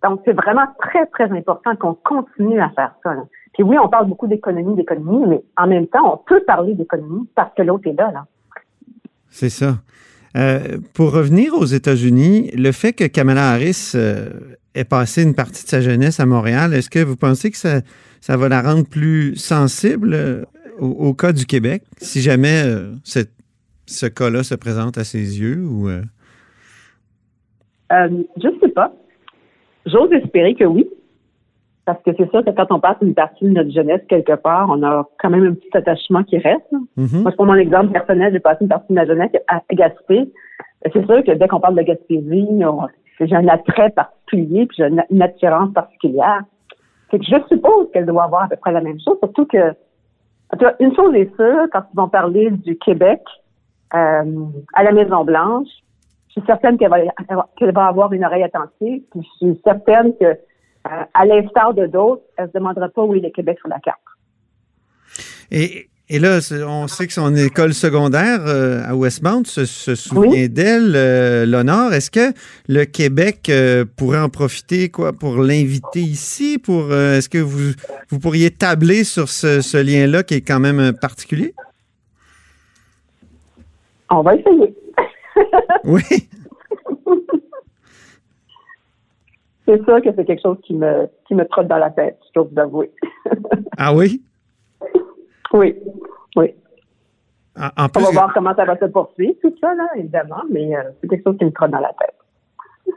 Donc, 0.03 0.21
c'est 0.25 0.33
vraiment 0.33 0.67
très, 0.79 1.05
très 1.07 1.31
important 1.31 1.75
qu'on 1.75 1.95
continue 1.95 2.61
à 2.61 2.69
faire 2.69 2.93
ça. 3.03 3.15
Là. 3.15 3.23
Puis 3.53 3.63
oui, 3.63 3.77
on 3.79 3.89
parle 3.89 4.07
beaucoup 4.07 4.27
d'économie, 4.27 4.75
d'économie, 4.75 5.25
mais 5.27 5.43
en 5.57 5.67
même 5.67 5.87
temps, 5.87 6.13
on 6.13 6.17
peut 6.17 6.43
parler 6.45 6.75
d'économie 6.75 7.27
parce 7.33 7.53
que 7.55 7.63
l'autre 7.63 7.87
est 7.87 7.93
là. 7.93 8.11
là. 8.11 8.25
C'est 9.29 9.49
ça. 9.49 9.77
Euh, 10.37 10.77
pour 10.93 11.13
revenir 11.13 11.53
aux 11.55 11.65
États-Unis, 11.65 12.51
le 12.51 12.71
fait 12.71 12.93
que 12.93 13.05
Kamala 13.05 13.49
Harris 13.51 13.93
euh, 13.95 14.29
ait 14.75 14.83
passé 14.83 15.23
une 15.23 15.33
partie 15.33 15.63
de 15.63 15.69
sa 15.69 15.81
jeunesse 15.81 16.19
à 16.19 16.27
Montréal, 16.27 16.75
est-ce 16.75 16.91
que 16.91 16.99
vous 16.99 17.15
pensez 17.15 17.49
que 17.49 17.57
ça, 17.57 17.81
ça 18.21 18.37
va 18.37 18.47
la 18.47 18.61
rendre 18.61 18.85
plus 18.85 19.35
sensible 19.35 20.13
euh, 20.13 20.43
au, 20.79 21.13
cas 21.15 21.33
du 21.33 21.47
Québec, 21.47 21.81
si 21.97 22.21
jamais 22.21 22.61
ce 23.87 24.05
cas-là 24.05 24.43
se 24.43 24.53
présente 24.53 24.99
à 24.99 25.03
ses 25.03 25.39
yeux? 25.39 25.57
Ou, 25.63 25.89
je 27.89 28.47
ne 28.47 28.59
sais 28.61 28.69
pas. 28.69 28.93
J'ose 29.87 30.11
espérer 30.11 30.53
que 30.53 30.65
oui. 30.65 30.87
Parce 31.87 32.03
que 32.03 32.11
c'est 32.17 32.29
sûr 32.31 32.43
que 32.43 32.49
quand 32.49 32.69
on 32.71 32.81
passe 32.81 32.97
une 33.01 33.13
partie 33.13 33.45
de 33.45 33.51
notre 33.51 33.71
jeunesse 33.71 34.01
quelque 34.09 34.33
part, 34.33 34.67
on 34.69 34.83
a 34.83 35.07
quand 35.19 35.29
même 35.29 35.45
un 35.45 35.53
petit 35.53 35.69
attachement 35.71 36.21
qui 36.21 36.37
reste. 36.37 36.69
Mm-hmm. 36.97 37.21
Moi, 37.21 37.31
je 37.31 37.35
prends 37.37 37.45
mon 37.45 37.55
exemple 37.55 37.93
personnel, 37.93 38.33
j'ai 38.33 38.41
passé 38.41 38.57
une 38.59 38.67
partie 38.67 38.89
de 38.89 38.95
ma 38.95 39.05
jeunesse 39.05 39.31
à 39.47 39.61
Gaspé. 39.71 40.29
C'est 40.83 41.05
sûr 41.05 41.23
que 41.23 41.31
dès 41.31 41.47
qu'on 41.47 41.61
parle 41.61 41.75
de 41.75 41.83
Gaspésie, 41.83 42.45
j'ai 43.21 43.35
un 43.37 43.47
attrait 43.47 43.91
particulier, 43.91 44.65
puis 44.65 44.79
j'ai 44.79 44.89
une, 45.09 45.21
attirance 45.21 45.71
particulière. 45.71 46.41
C'est 47.09 47.19
que 47.19 47.25
je 47.25 47.37
suppose 47.47 47.89
qu'elle 47.93 48.05
doit 48.05 48.25
avoir 48.25 48.43
à 48.43 48.47
peu 48.49 48.57
près 48.57 48.73
la 48.73 48.81
même 48.81 48.99
chose, 48.99 49.17
surtout 49.19 49.45
que 49.45 49.73
une 50.81 50.93
chose 50.93 51.15
est 51.15 51.33
sûre, 51.37 51.67
quand 51.71 51.83
ils 51.93 51.95
vont 51.95 52.09
parler 52.09 52.51
du 52.51 52.77
Québec 52.79 53.21
euh, 53.93 54.25
à 54.73 54.83
la 54.83 54.91
Maison-Blanche, 54.91 55.69
je 56.27 56.33
suis 56.33 56.43
certaine 56.47 56.77
qu'elle 56.77 56.89
va, 56.89 56.97
qu'elle 57.55 57.73
va 57.73 57.85
avoir 57.85 58.11
une 58.11 58.25
oreille 58.25 58.43
attentive, 58.43 59.03
puis 59.09 59.21
je 59.21 59.47
suis 59.47 59.61
certaine 59.63 60.11
que 60.19 60.37
à 61.13 61.25
l'instar 61.25 61.73
de 61.73 61.85
d'autres, 61.85 62.23
elle 62.37 62.45
ne 62.45 62.49
se 62.49 62.53
demandera 62.57 62.89
pas 62.89 63.03
où 63.03 63.13
est 63.15 63.19
le 63.19 63.29
Québec 63.29 63.57
sur 63.59 63.69
la 63.69 63.79
carte. 63.79 63.99
Et, 65.51 65.89
et 66.09 66.19
là, 66.19 66.39
on 66.67 66.87
sait 66.87 67.07
que 67.07 67.13
son 67.13 67.35
école 67.35 67.73
secondaire 67.73 68.41
euh, 68.45 68.81
à 68.85 68.95
Westmount 68.95 69.43
se, 69.45 69.65
souvient 69.65 70.47
d'elle, 70.47 70.93
euh, 70.95 71.45
l'honneur. 71.45 71.93
Est-ce 71.93 72.11
que 72.11 72.33
le 72.67 72.85
Québec 72.85 73.51
pourrait 73.95 74.19
en 74.19 74.29
profiter 74.29 74.89
quoi 74.89 75.13
pour 75.13 75.37
l'inviter 75.37 76.01
ici? 76.01 76.59
Pour 76.59 76.93
Est-ce 76.93 77.29
que 77.29 77.39
vous, 77.39 77.73
vous 78.09 78.19
pourriez 78.19 78.51
tabler 78.51 79.03
sur 79.03 79.29
ce, 79.29 79.61
ce 79.61 79.77
lien-là 79.77 80.23
qui 80.23 80.35
est 80.35 80.41
quand 80.41 80.59
même 80.59 80.93
particulier? 80.93 81.53
On 84.09 84.21
va 84.21 84.35
essayer. 84.35 84.75
oui. 85.83 86.01
c'est 89.67 89.83
sûr 89.83 90.01
que 90.01 90.09
c'est 90.15 90.25
quelque 90.25 90.41
chose 90.41 90.57
qui 90.63 90.73
me, 90.73 91.07
qui 91.27 91.35
me 91.35 91.45
trotte 91.45 91.67
dans 91.67 91.77
la 91.77 91.89
tête, 91.89 92.17
je 92.27 92.39
dois 92.39 92.49
vous 92.51 92.59
avouer. 92.59 92.91
ah 93.77 93.93
oui? 93.93 94.23
Oui, 95.53 95.75
oui. 96.35 96.53
En, 97.55 97.89
plus, 97.89 98.03
On 98.03 98.05
va 98.05 98.11
voir 98.11 98.33
comment 98.33 98.55
ça 98.55 98.65
va 98.65 98.77
se 98.77 98.85
poursuivre, 98.85 99.33
tout 99.41 99.53
ça, 99.59 99.73
là, 99.73 99.87
évidemment, 99.97 100.43
mais 100.51 100.75
euh, 100.75 100.81
c'est 101.01 101.09
quelque 101.09 101.23
chose 101.23 101.37
qui 101.37 101.45
me 101.45 101.51
trotte 101.51 101.71
dans 101.71 101.79
la 101.79 101.91
tête. 101.99 102.95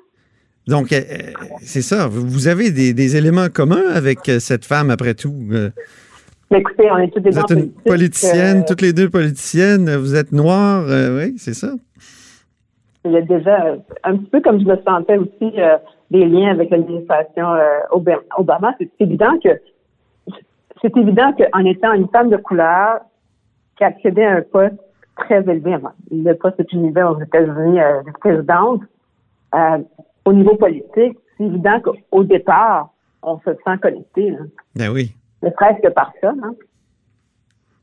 Donc, 0.67 0.93
euh, 0.93 1.01
c'est 1.63 1.83
ça. 1.83 2.07
Vous 2.09 2.47
avez 2.47 2.71
des, 2.71 3.17
éléments 3.17 3.49
communs 3.53 3.89
avec 3.93 4.29
euh, 4.29 4.39
cette 4.39 4.65
femme, 4.65 4.91
après 4.91 5.15
tout. 5.15 5.35
Mais 6.51 6.61
écoutez, 6.61 6.91
on 6.91 6.99
est 6.99 7.09
toutes 7.09 7.23
des 7.23 7.31
Vous 7.31 7.41
êtes 7.41 7.51
une 7.51 7.73
politicienne, 7.73 8.65
toutes 8.67 8.83
les 8.83 8.93
deux 8.93 9.09
politiciennes. 9.09 9.97
Vous 9.97 10.15
êtes 10.15 10.33
noire, 10.33 10.85
oui, 10.87 11.35
c'est 11.39 11.55
ça. 11.55 11.73
Il 13.05 13.13
y 13.13 13.17
a 13.17 13.23
déjà, 13.23 13.77
un 14.05 14.17
petit 14.19 14.31
peu 14.31 14.41
comme 14.43 14.61
je 14.61 14.67
me 14.67 14.77
sentais 14.87 15.17
aussi 15.17 15.57
des 16.11 16.27
liens 16.27 16.51
avec 16.51 16.71
l'administration 16.71 17.55
euh, 17.55 17.81
Obama, 18.37 18.75
c'est 18.79 18.91
évident 19.01 19.39
que 19.43 19.51
c'est 20.83 20.97
évident 20.97 21.33
qu'en 21.33 21.65
étant 21.65 21.93
une 21.93 22.09
femme 22.09 22.31
de 22.31 22.37
couleur 22.37 23.01
qui 23.77 23.85
accédait 23.85 24.25
à 24.25 24.37
un 24.37 24.43
poste 24.43 24.81
très 25.17 25.41
élevé, 25.41 25.77
le 26.11 26.33
poste 26.35 26.59
de 26.59 26.79
niveau 26.79 27.01
aux 27.01 27.21
États-Unis 27.21 27.81
euh, 27.81 28.03
de 28.03 28.11
présidente, 28.19 28.81
euh, 29.55 29.79
au 30.25 30.33
niveau 30.33 30.57
politique, 30.57 31.19
c'est 31.37 31.45
évident 31.45 31.81
qu'au 31.81 32.25
départ, 32.25 32.91
on 33.23 33.39
se 33.41 33.51
sent 33.51 33.79
connecté. 33.83 34.35
Ben 34.75 34.91
oui. 34.91 35.15
Ne 35.43 35.51
presque 35.51 35.89
par 35.91 36.13
ça. 36.21 36.33
Hein? 36.43 36.55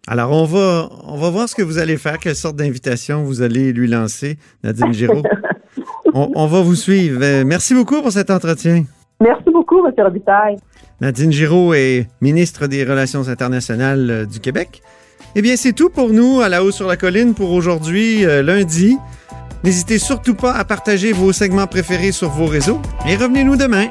Alors, 0.08 0.32
on 0.32 0.46
va, 0.46 0.90
on 1.06 1.18
va 1.18 1.30
voir 1.30 1.50
ce 1.50 1.56
que 1.56 1.62
vous 1.62 1.78
allez 1.80 1.98
faire, 1.98 2.18
quelle 2.18 2.36
sorte 2.36 2.56
d'invitation 2.56 3.24
vous 3.24 3.42
allez 3.42 3.74
lui 3.74 3.88
lancer, 3.88 4.38
Nadine 4.63 4.94
Giraud. 4.94 5.22
on, 6.13 6.48
va 6.48 6.62
vous 6.62 6.76
suivre. 6.76 7.20
Euh, 7.22 7.43
merci 7.46 7.74
beaucoup 7.74 8.02
pour 8.02 8.12
cet 8.12 8.30
entretien. 8.30 8.84
Merci 9.22 9.50
beaucoup, 9.52 9.86
M. 9.86 9.93
Robitaille. 9.98 10.58
Nadine 11.02 11.32
Giraud 11.32 11.74
est 11.74 12.08
ministre 12.22 12.67
des 12.67 12.84
Relations 12.84 13.28
internationales 13.28 14.10
euh, 14.10 14.26
du 14.26 14.39
Québec. 14.39 14.82
Eh 15.36 15.41
bien, 15.41 15.56
c'est 15.56 15.74
tout 15.74 15.89
pour 15.89 16.10
nous 16.10 16.41
à 16.41 16.50
la 16.50 16.63
haut 16.63 16.72
sur 16.72 16.88
la 16.88 16.98
colline 16.98 17.34
pour 17.34 17.52
aujourd'hui, 17.52 18.26
euh, 18.26 18.41
lundi. 18.41 18.98
N'hésitez 19.63 20.00
surtout 20.00 20.36
pas 20.36 20.54
à 20.54 20.65
partager 20.65 21.12
vos 21.12 21.34
segments 21.34 21.67
préférés 21.67 22.12
sur 22.12 22.30
vos 22.30 22.46
réseaux 22.46 22.80
et 23.08 23.15
revenez-nous 23.15 23.58
demain. 23.58 23.88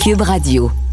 Cube 0.00 0.22
Radio. 0.22 0.89